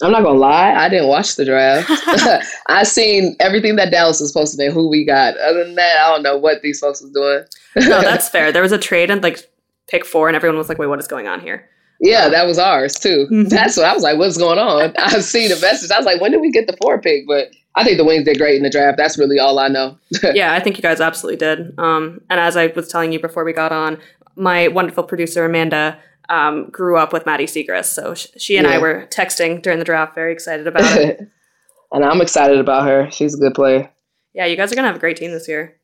I'm 0.03 0.11
not 0.11 0.25
gonna 0.25 0.39
lie, 0.39 0.75
I 0.75 0.89
didn't 0.89 1.07
watch 1.07 1.37
the 1.37 1.45
draft. 1.45 1.89
I 2.67 2.83
seen 2.83 3.37
everything 3.39 3.77
that 3.77 3.93
Dallas 3.93 4.21
was 4.21 4.33
posting 4.33 4.67
and 4.67 4.75
who 4.75 4.89
we 4.89 5.05
got. 5.05 5.37
Other 5.39 5.65
than 5.65 5.77
that, 5.77 5.97
I 6.01 6.11
don't 6.11 6.25
know 6.25 6.37
what 6.37 6.63
these 6.63 6.81
folks 6.81 7.01
was 7.01 7.13
doing. 7.13 7.45
no, 7.89 8.01
that's 8.01 8.29
fair. 8.29 8.51
There 8.51 8.63
was 8.63 8.73
a 8.73 8.79
trade 8.79 9.09
and 9.11 9.23
like 9.23 9.49
pick 9.89 10.05
four, 10.05 10.29
and 10.29 10.37
everyone 10.37 10.59
was 10.59 10.69
like, 10.69 10.79
"Wait, 10.79 10.87
what 10.87 10.99
is 10.99 11.07
going 11.07 11.27
on 11.27 11.41
here?" 11.41 11.69
Yeah, 12.01 12.29
that 12.29 12.47
was 12.47 12.59
ours 12.59 12.95
too. 12.95 13.27
Mm-hmm. 13.31 13.49
That's 13.49 13.77
what 13.77 13.87
I 13.87 13.95
was 13.95 14.03
like, 14.03 14.19
"What's 14.19 14.39
going 14.39 14.59
on?" 14.59 14.95
I 14.99 15.21
see 15.21 15.49
the 15.49 15.59
message. 15.61 15.91
I 15.91 15.97
was 15.97 16.07
like, 16.07 16.21
"When 16.21 16.33
did 16.33 16.41
we 16.41 16.51
get 16.51 16.67
the 16.67 16.77
four 16.81 17.01
pick?" 17.01 17.27
But 17.27 17.49
I 17.75 17.85
think 17.85 17.99
the 17.99 18.05
Wings 18.05 18.25
did 18.25 18.39
great 18.39 18.57
in 18.57 18.63
the 18.63 18.71
draft. 18.71 18.99
That's 18.99 19.19
really 19.19 19.39
all 19.39 19.59
I 19.59 19.69
know. 19.69 19.99
yeah, 20.35 20.53
I 20.53 20.61
think 20.61 20.77
you 20.77 20.83
guys 20.83 21.01
absolutely 21.01 21.39
did. 21.39 21.79
Um, 21.79 22.21
and 22.31 22.39
as 22.39 22.57
I 22.57 22.69
was 22.69 22.89
telling 22.89 23.13
you 23.13 23.21
before 23.21 23.45
we 23.45 23.53
got 23.53 23.73
on, 23.73 23.99
my 24.37 24.69
wonderful 24.69 25.05
producer 25.05 25.45
Amanda 25.45 25.99
um, 26.29 26.69
grew 26.71 26.97
up 26.97 27.13
with 27.13 27.27
Maddy 27.27 27.47
Siegrist, 27.47 27.87
so 27.87 28.15
sh- 28.15 28.29
she 28.37 28.57
and 28.57 28.67
yeah. 28.67 28.75
I 28.75 28.79
were 28.79 29.07
texting 29.11 29.61
during 29.61 29.79
the 29.79 29.85
draft, 29.85 30.15
very 30.15 30.33
excited 30.33 30.67
about 30.67 30.97
it. 30.99 31.21
and 31.93 32.05
I'm 32.05 32.21
excited 32.21 32.59
about 32.59 32.87
her. 32.87 33.11
She's 33.11 33.35
a 33.35 33.39
good 33.39 33.55
player. 33.55 33.91
Yeah, 34.35 34.47
you 34.47 34.57
guys 34.57 34.73
are 34.73 34.75
gonna 34.75 34.89
have 34.89 34.97
a 34.97 35.01
great 35.01 35.17
team 35.17 35.31
this 35.31 35.49
year. 35.49 35.77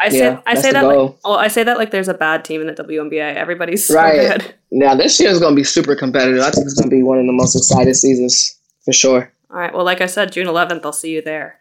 I 0.00 0.08
say 0.08 0.18
yeah, 0.18 0.40
I 0.44 0.54
say 0.54 0.72
that 0.72 0.82
like, 0.82 1.14
well, 1.24 1.36
I 1.36 1.48
say 1.48 1.62
that 1.62 1.78
like 1.78 1.90
there's 1.90 2.08
a 2.08 2.14
bad 2.14 2.44
team 2.44 2.60
in 2.60 2.66
the 2.66 2.74
WNBA. 2.74 3.36
Everybody's 3.36 3.86
so 3.86 3.94
right. 3.94 4.40
good. 4.40 4.54
Now 4.76 4.96
this 4.96 5.20
year 5.20 5.30
is 5.30 5.38
going 5.38 5.52
to 5.52 5.56
be 5.56 5.62
super 5.62 5.94
competitive. 5.94 6.40
I 6.40 6.50
think 6.50 6.66
it's 6.66 6.74
going 6.74 6.90
to 6.90 6.96
be 6.96 7.04
one 7.04 7.18
of 7.18 7.26
the 7.26 7.32
most 7.32 7.54
exciting 7.54 7.94
seasons 7.94 8.58
for 8.84 8.92
sure. 8.92 9.32
All 9.50 9.56
right. 9.56 9.72
Well, 9.72 9.84
like 9.84 10.00
I 10.00 10.06
said, 10.06 10.32
June 10.32 10.48
11th, 10.48 10.84
I'll 10.84 10.92
see 10.92 11.12
you 11.12 11.22
there. 11.22 11.60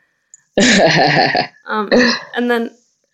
um, 1.67 1.89
and 2.36 2.50
then, 2.50 2.72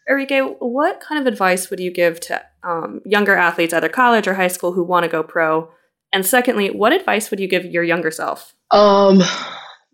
Arike, 0.10 0.55
what 0.60 1.01
kind 1.01 1.19
of 1.19 1.27
advice 1.27 1.69
would 1.69 1.82
you 1.82 1.91
give 1.91 2.21
to 2.21 2.41
um, 2.63 3.01
younger 3.03 3.36
athletes, 3.36 3.73
either 3.73 3.89
college 3.89 4.25
or 4.25 4.36
high 4.36 4.47
school, 4.47 4.71
who 4.71 4.86
want 4.86 5.03
to 5.03 5.10
go 5.10 5.21
pro? 5.21 5.69
And 6.13 6.25
secondly, 6.25 6.69
what 6.69 6.93
advice 6.93 7.29
would 7.29 7.41
you 7.41 7.47
give 7.49 7.65
your 7.65 7.84
younger 7.84 8.10
self? 8.10 8.55
Um, 8.71 9.21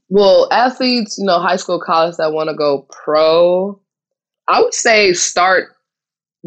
well, 0.10 0.48
athletes, 0.52 1.18
you 1.18 1.26
know, 1.26 1.40
high 1.40 1.56
school, 1.56 1.80
college 1.80 2.18
that 2.18 2.32
want 2.32 2.50
to 2.50 2.56
go 2.56 2.88
pro 2.92 3.82
I 4.48 4.62
would 4.62 4.74
say 4.74 5.14
start 5.14 5.76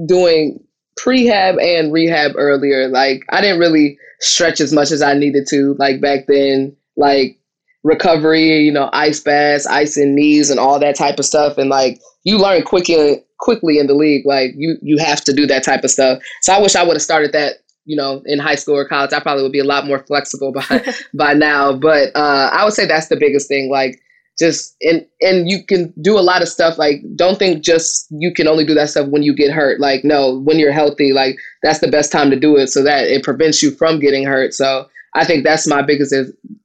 doing 0.07 0.63
prehab 0.99 1.63
and 1.63 1.93
rehab 1.93 2.33
earlier. 2.37 2.89
Like 2.89 3.25
I 3.31 3.41
didn't 3.41 3.61
really 3.61 3.99
stretch 4.21 4.61
as 4.61 4.73
much 4.73 4.91
as 4.91 5.03
I 5.03 5.15
needed 5.15 5.47
to 5.51 5.75
like 5.79 6.01
back 6.01 6.27
then. 6.27 6.77
Like 6.97 7.39
recovery, 7.85 8.59
you 8.65 8.73
know, 8.73 8.91
ice 8.93 9.21
baths, 9.21 9.67
ice 9.67 9.97
in 9.97 10.15
knees 10.15 10.51
and 10.51 10.59
all 10.59 10.79
that 10.81 10.97
type 10.97 11.19
of 11.19 11.25
stuff. 11.25 11.59
And 11.59 11.71
like 11.71 12.01
you 12.25 12.39
learn 12.39 12.63
quickly 12.63 13.25
quickly 13.39 13.79
in 13.79 13.87
the 13.87 13.95
league. 13.95 14.27
Like 14.27 14.53
you 14.57 14.77
you 14.83 14.99
have 14.99 15.23
to 15.25 15.33
do 15.33 15.47
that 15.47 15.65
type 15.65 15.85
of 15.85 15.91
stuff. 15.91 16.23
So 16.43 16.53
I 16.53 16.61
wish 16.61 16.75
I 16.77 16.83
would 16.83 16.97
have 16.97 17.03
started 17.03 17.33
that, 17.33 17.57
you 17.85 17.97
know, 17.97 18.23
in 18.27 18.39
high 18.39 18.57
school 18.57 18.77
or 18.77 18.87
college. 18.87 19.13
I 19.13 19.21
probably 19.21 19.43
would 19.45 19.53
be 19.53 19.61
a 19.61 19.65
lot 19.65 19.87
more 19.87 20.01
flexible 20.01 20.53
by 20.53 20.85
by 21.15 21.35
now. 21.35 21.73
But 21.73 22.15
uh 22.17 22.51
I 22.53 22.65
would 22.65 22.75
say 22.75 22.87
that's 22.87 23.09
the 23.09 23.17
biggest 23.17 23.49
thing. 23.49 23.71
Like 23.71 24.01
just 24.39 24.77
and 24.83 25.05
and 25.21 25.49
you 25.51 25.65
can 25.65 25.93
do 26.01 26.19
a 26.19 26.21
lot 26.23 26.43
of 26.43 26.49
stuff 26.49 26.79
like 26.79 27.03
don't 27.17 27.39
think 27.39 27.63
just 27.63 28.07
you 28.11 28.33
can 28.33 28.47
only 28.47 28.65
do 28.65 28.75
that 28.75 28.89
stuff 28.89 29.09
when 29.09 29.23
you 29.23 29.35
get 29.35 29.51
hurt. 29.51 29.81
Like 29.81 30.05
no 30.05 30.39
when 30.39 30.59
you're 30.59 30.73
healthy 30.73 31.13
like 31.13 31.37
that's 31.63 31.81
the 31.81 31.89
best 31.89 32.13
time 32.13 32.31
to 32.31 32.39
do 32.39 32.57
it 32.57 32.69
so 32.69 32.83
that 32.85 33.09
it 33.09 33.25
prevents 33.25 33.63
you 33.63 33.71
from 33.73 33.99
getting 33.99 34.25
hurt. 34.25 34.55
So 34.55 34.89
i 35.15 35.25
think 35.25 35.45
that's 35.45 35.67
my 35.67 35.83
biggest 35.83 36.15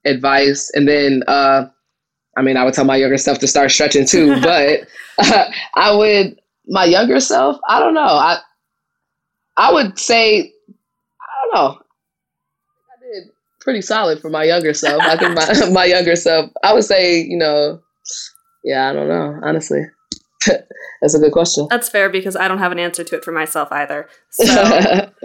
advice. 0.06 0.70
And 0.74 0.88
then 0.88 1.24
uh 1.28 1.66
i 2.38 2.42
mean 2.42 2.58
i 2.58 2.64
would 2.64 2.74
tell 2.74 2.86
my 2.86 2.98
younger 2.98 3.18
self 3.18 3.40
to 3.40 3.48
start 3.48 3.72
stretching 3.72 4.06
too 4.06 4.40
but 4.42 4.82
uh, 5.18 5.46
i 5.76 5.96
would 5.96 6.40
my 6.68 6.86
younger 6.86 7.20
self 7.20 7.60
i 7.68 7.80
don't 7.80 7.94
know. 7.94 8.02
I 8.02 8.40
i 9.58 9.74
would 9.74 9.98
say 9.98 10.54
i 11.20 11.26
don't 11.42 11.54
know 11.56 11.83
pretty 13.64 13.82
solid 13.82 14.20
for 14.20 14.30
my 14.30 14.44
younger 14.44 14.74
self. 14.74 15.02
I 15.02 15.18
think 15.18 15.36
my 15.36 15.70
my 15.72 15.86
younger 15.86 16.16
self, 16.16 16.52
I 16.64 16.74
would 16.74 16.84
say, 16.84 17.22
you 17.22 17.38
know, 17.38 17.82
yeah, 18.64 18.90
I 18.90 18.94
don't 18.94 19.08
know, 19.08 19.40
honestly. 19.44 19.84
That's 21.02 21.14
a 21.14 21.20
good 21.20 21.32
question. 21.32 21.68
That's 21.70 21.90
fair 21.90 22.10
because 22.10 22.36
I 22.36 22.48
don't 22.48 22.60
have 22.60 22.72
an 22.72 22.80
answer 22.80 23.04
to 23.04 23.16
it 23.16 23.24
for 23.24 23.32
myself 23.32 23.70
either. 23.72 24.08
So 24.32 24.46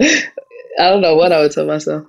I 0.79 0.89
don't 0.89 1.01
know 1.01 1.15
what 1.15 1.31
I 1.31 1.41
would 1.41 1.51
tell 1.51 1.65
myself. 1.65 2.05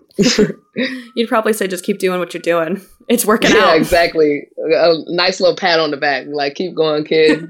You'd 1.15 1.29
probably 1.29 1.53
say 1.53 1.67
just 1.67 1.85
keep 1.85 1.99
doing 1.99 2.19
what 2.19 2.35
you're 2.35 2.41
doing. 2.41 2.81
It's 3.09 3.25
working 3.25 3.51
yeah, 3.51 3.59
out. 3.59 3.69
Yeah, 3.69 3.77
exactly. 3.77 4.43
A 4.59 4.95
nice 5.09 5.41
little 5.41 5.57
pat 5.57 5.81
on 5.81 5.91
the 5.91 5.97
back, 5.97 6.27
like 6.29 6.55
keep 6.55 6.75
going, 6.75 7.05
kid. 7.05 7.49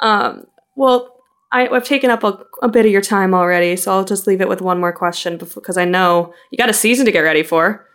um, 0.00 0.46
well, 0.74 1.15
I, 1.52 1.68
have 1.72 1.84
taken 1.84 2.10
up 2.10 2.24
a, 2.24 2.38
a, 2.62 2.68
bit 2.68 2.86
of 2.86 2.92
your 2.92 3.02
time 3.02 3.32
already, 3.32 3.76
so 3.76 3.92
I'll 3.92 4.04
just 4.04 4.26
leave 4.26 4.40
it 4.40 4.48
with 4.48 4.60
one 4.60 4.80
more 4.80 4.92
question 4.92 5.36
because 5.38 5.76
I 5.76 5.84
know 5.84 6.34
you 6.50 6.58
got 6.58 6.68
a 6.68 6.74
season 6.74 7.06
to 7.06 7.12
get 7.12 7.20
ready 7.20 7.42
for. 7.42 7.86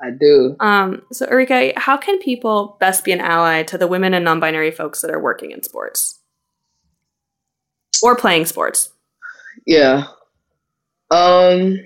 I 0.00 0.10
do. 0.10 0.56
Um, 0.60 1.02
so, 1.10 1.26
Arike, 1.26 1.76
how 1.76 1.96
can 1.96 2.18
people 2.20 2.76
best 2.78 3.04
be 3.04 3.12
an 3.12 3.20
ally 3.20 3.64
to 3.64 3.76
the 3.76 3.88
women 3.88 4.14
and 4.14 4.24
non 4.24 4.38
binary 4.38 4.70
folks 4.70 5.00
that 5.02 5.10
are 5.10 5.20
working 5.20 5.50
in 5.50 5.62
sports 5.62 6.20
or 8.02 8.14
playing 8.14 8.46
sports? 8.46 8.92
Yeah. 9.66 10.04
Um, 11.10 11.78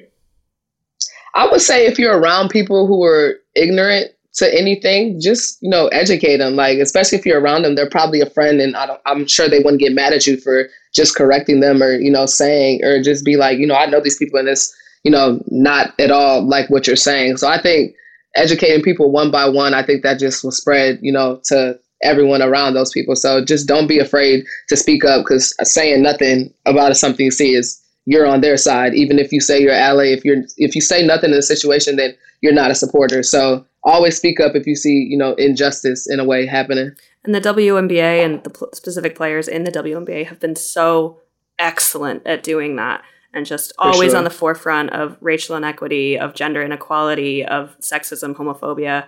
I 1.35 1.51
would 1.51 1.63
say 1.63 1.87
if 1.87 1.99
you're 1.99 2.19
around 2.19 2.51
people 2.51 2.87
who 2.87 3.03
are 3.05 3.37
ignorant 3.55 4.12
to 4.35 4.59
anything, 4.59 5.21
just 5.21 5.59
you 5.63 5.69
know, 5.69 5.89
educate 5.89 6.39
them. 6.39 6.57
Like, 6.57 6.79
especially 6.79 7.19
if 7.19 7.27
you're 7.27 7.41
around 7.41 7.63
them, 7.63 7.75
they're 7.75 7.89
probably 7.89 8.21
a 8.21 8.31
friend, 8.31 8.61
and 8.61 8.77
I 8.77 8.97
am 9.07 9.27
sure 9.27 9.49
they 9.49 9.59
wouldn't 9.59 9.81
get 9.81 9.93
mad 9.93 10.13
at 10.13 10.27
you 10.27 10.37
for 10.37 10.69
just 10.95 11.17
correcting 11.17 11.61
them 11.61 11.83
or 11.83 11.95
you 11.95 12.11
know 12.11 12.27
saying 12.27 12.85
or 12.85 13.03
just 13.03 13.25
be 13.25 13.37
like, 13.37 13.59
you 13.59 13.67
know, 13.67 13.75
I 13.75 13.87
know 13.87 14.01
these 14.01 14.19
people 14.19 14.39
in 14.39 14.47
this, 14.47 14.75
you 15.05 15.11
know, 15.11 15.43
not 15.49 15.99
at 16.01 16.11
all 16.11 16.47
like 16.47 16.71
what 16.71 16.87
you're 16.87 16.97
saying. 16.97 17.39
So 17.39 17.49
I 17.49 17.61
think 17.61 17.95
educating 18.37 18.83
people 18.83 19.11
one 19.11 19.31
by 19.31 19.49
one, 19.49 19.75
I 19.75 19.85
think 19.85 20.03
that 20.03 20.19
just 20.19 20.43
will 20.43 20.53
spread, 20.53 20.99
you 21.03 21.13
know, 21.13 21.41
to 21.45 21.79
everyone 22.03 22.43
around 22.43 22.75
those 22.75 22.91
people. 22.91 23.15
So 23.15 23.45
just 23.45 23.69
don't 23.69 23.87
be 23.87 23.99
afraid 23.99 24.45
to 24.69 24.77
speak 24.77 25.05
up 25.05 25.25
because 25.25 25.55
saying 25.63 26.03
nothing 26.03 26.53
about 26.67 26.97
something 26.97 27.25
you 27.25 27.31
see 27.31 27.55
is 27.55 27.81
you're 28.07 28.27
on 28.27 28.41
their 28.41 28.57
side. 28.57 28.95
Even 28.95 29.19
if 29.19 29.33
you 29.33 29.41
say 29.41 29.61
you're 29.61 29.73
ally, 29.73 30.07
if 30.07 30.25
you're 30.25 30.43
if 30.57 30.75
you 30.75 30.81
say 30.81 31.07
nothing 31.07 31.31
in 31.31 31.37
the 31.37 31.43
situation, 31.43 31.97
then 31.97 32.15
you're 32.41 32.53
not 32.53 32.71
a 32.71 32.75
supporter. 32.75 33.23
So 33.23 33.65
always 33.85 34.17
speak 34.17 34.41
up 34.41 34.55
if 34.55 34.67
you 34.67 34.77
see 34.77 35.07
you 35.09 35.17
know 35.17 35.35
injustice 35.35 36.09
in 36.09 36.21
a 36.21 36.25
way 36.25 36.47
happening. 36.47 36.93
And 37.25 37.35
the 37.35 37.41
WNBA 37.41 38.25
and 38.25 38.43
the 38.43 38.51
pl- 38.51 38.71
specific 38.75 39.15
players 39.15 39.49
in 39.49 39.65
the 39.65 39.73
WNBA 39.73 40.27
have 40.27 40.41
been 40.41 40.57
so 40.57 41.21
excellent 41.59 42.27
at 42.27 42.43
doing 42.43 42.77
that 42.77 43.03
and 43.33 43.47
just 43.47 43.73
always 43.79 44.11
sure. 44.11 44.19
on 44.19 44.25
the 44.25 44.31
forefront 44.31 44.91
of 44.91 45.17
racial 45.21 45.57
inequity, 45.57 46.19
of 46.19 46.35
gender 46.35 46.63
inequality, 46.63 47.45
of 47.45 47.77
sexism, 47.81 48.35
homophobia. 48.35 49.07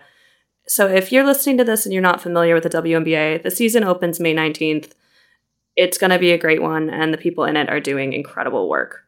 So 0.67 0.89
if 0.89 1.13
you're 1.13 1.27
listening 1.27 1.59
to 1.59 1.65
this 1.65 1.85
and 1.85 1.93
you're 1.93 2.03
not 2.03 2.23
familiar 2.23 2.55
with 2.55 2.63
the 2.63 2.71
WNBA, 2.71 3.43
the 3.43 3.51
season 3.51 3.85
opens 3.85 4.21
May 4.21 4.35
19th. 4.35 4.93
It's 5.77 5.99
going 5.99 6.11
to 6.11 6.19
be 6.19 6.31
a 6.31 6.39
great 6.39 6.63
one, 6.63 6.89
and 6.89 7.13
the 7.13 7.19
people 7.19 7.45
in 7.45 7.57
it 7.57 7.69
are 7.69 7.81
doing 7.81 8.13
incredible 8.13 8.69
work. 8.69 9.04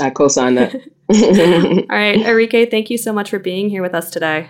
I 0.00 0.10
co 0.10 0.28
sign 0.28 0.54
that. 0.56 0.74
All 1.10 1.96
right, 1.96 2.18
Arike, 2.18 2.70
thank 2.70 2.88
you 2.88 2.96
so 2.96 3.12
much 3.12 3.30
for 3.30 3.38
being 3.38 3.68
here 3.68 3.82
with 3.82 3.94
us 3.94 4.10
today. 4.10 4.48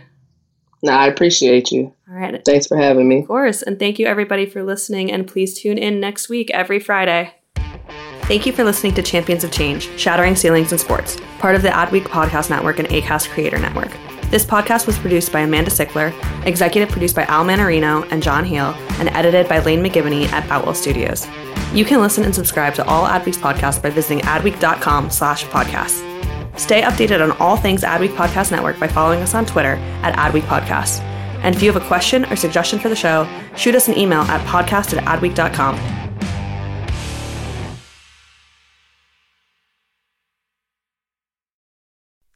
No, 0.83 0.93
I 0.93 1.07
appreciate 1.07 1.71
you. 1.71 1.95
All 2.09 2.15
right. 2.15 2.43
Thanks 2.45 2.67
for 2.67 2.77
having 2.77 3.09
me. 3.09 3.21
Of 3.21 3.29
course. 3.29 3.63
And 3.63 3.79
thank 3.79 3.99
you, 3.99 4.07
everybody, 4.07 4.47
for 4.47 4.63
listening. 4.63 5.13
And 5.13 5.27
please 5.27 5.59
tune 5.59 5.79
in 5.79 6.01
next 6.01 6.29
week, 6.29 6.51
every 6.51 6.81
Friday. 6.81 7.35
Thank 8.23 8.47
you 8.47 8.53
for 8.53 8.65
listening 8.65 8.95
to 8.95 9.03
Champions 9.03 9.45
of 9.45 9.51
Change, 9.51 9.89
Shattering 9.99 10.37
Ceilings 10.37 10.73
in 10.73 10.79
Sports, 10.79 11.17
part 11.39 11.57
of 11.57 11.63
the 11.63 11.69
Adweek 11.69 12.05
Podcast 12.05 12.49
Network 12.49 12.79
and 12.79 12.89
ACAST 12.89 13.29
Creator 13.31 13.59
Network. 13.59 13.91
This 14.31 14.45
podcast 14.45 14.87
was 14.87 14.97
produced 14.97 15.33
by 15.33 15.41
Amanda 15.41 15.73
Sickler, 15.73 16.15
executive 16.47 16.89
produced 16.89 17.17
by 17.17 17.25
Al 17.25 17.45
Manarino 17.45 18.07
and 18.13 18.23
John 18.23 18.45
Heal, 18.45 18.75
and 19.01 19.09
edited 19.09 19.49
by 19.49 19.59
Lane 19.59 19.83
McGivney 19.83 20.31
at 20.31 20.49
Boutwell 20.49 20.75
Studios. 20.75 21.27
You 21.73 21.85
can 21.85 22.01
listen 22.01 22.23
and 22.23 22.35
subscribe 22.35 22.75
to 22.75 22.85
all 22.87 23.07
Adweek's 23.07 23.39
podcasts 23.39 23.83
by 23.83 23.91
visiting 23.91 24.21
adweek.com 24.21 25.11
slash 25.11 25.45
podcasts. 25.47 26.07
Stay 26.57 26.83
updated 26.83 27.23
on 27.23 27.37
all 27.39 27.57
things 27.57 27.83
Adweek 27.83 28.15
Podcast 28.15 28.53
Network 28.53 28.79
by 28.79 28.87
following 28.87 29.21
us 29.21 29.35
on 29.35 29.47
Twitter 29.47 29.75
at 30.03 30.15
Adweek 30.15 30.43
Podcast. 30.43 31.01
And 31.43 31.55
if 31.55 31.63
you 31.63 31.73
have 31.73 31.83
a 31.83 31.87
question 31.87 32.25
or 32.27 32.37
suggestion 32.37 32.79
for 32.79 32.89
the 32.89 32.97
show, 32.97 33.27
shoot 33.57 33.75
us 33.75 33.89
an 33.89 33.99
email 33.99 34.21
at 34.23 34.47
podcast 34.47 34.97
at 34.97 35.05
adweek.com. 35.05 36.10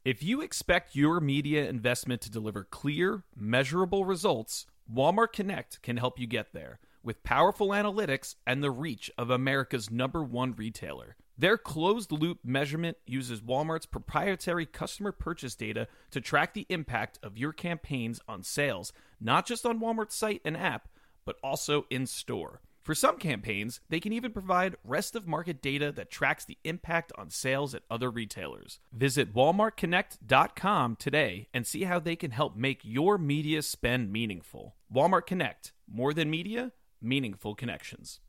If 0.05 0.21
you 0.21 0.41
expect 0.41 0.95
your 0.95 1.19
media 1.19 1.67
investment 1.67 2.21
to 2.21 2.29
deliver 2.29 2.63
clear, 2.63 3.23
measurable 3.35 4.05
results, 4.05 4.67
Walmart 4.93 5.33
Connect 5.33 5.81
can 5.81 5.97
help 5.97 6.19
you 6.19 6.27
get 6.27 6.53
there 6.53 6.77
with 7.01 7.23
powerful 7.23 7.69
analytics 7.69 8.35
and 8.45 8.61
the 8.61 8.69
reach 8.69 9.09
of 9.17 9.31
America's 9.31 9.89
number 9.89 10.23
one 10.23 10.53
retailer. 10.55 11.15
Their 11.39 11.57
closed 11.57 12.11
loop 12.11 12.37
measurement 12.43 12.97
uses 13.07 13.41
Walmart's 13.41 13.87
proprietary 13.87 14.67
customer 14.67 15.11
purchase 15.11 15.55
data 15.55 15.87
to 16.11 16.21
track 16.21 16.53
the 16.53 16.67
impact 16.69 17.17
of 17.23 17.39
your 17.39 17.51
campaigns 17.51 18.19
on 18.27 18.43
sales, 18.43 18.93
not 19.19 19.47
just 19.47 19.65
on 19.65 19.79
Walmart's 19.79 20.15
site 20.15 20.41
and 20.45 20.55
app, 20.55 20.87
but 21.25 21.37
also 21.43 21.87
in 21.89 22.05
store. 22.05 22.61
For 22.85 22.93
some 22.93 23.17
campaigns, 23.17 23.81
they 23.89 23.99
can 23.99 24.13
even 24.13 24.31
provide 24.31 24.75
rest 24.83 25.15
of 25.15 25.25
market 25.25 25.59
data 25.59 25.91
that 25.93 26.11
tracks 26.11 26.45
the 26.45 26.59
impact 26.63 27.11
on 27.17 27.31
sales 27.31 27.73
at 27.73 27.81
other 27.89 28.11
retailers. 28.11 28.79
Visit 28.93 29.33
walmartconnect.com 29.33 30.97
today 30.97 31.47
and 31.51 31.65
see 31.65 31.85
how 31.85 31.97
they 31.97 32.15
can 32.15 32.29
help 32.29 32.55
make 32.55 32.81
your 32.83 33.17
media 33.17 33.63
spend 33.63 34.11
meaningful. 34.11 34.75
Walmart 34.93 35.25
Connect, 35.25 35.73
more 35.91 36.13
than 36.13 36.29
media, 36.29 36.73
meaningful 37.01 37.55
connections. 37.55 38.19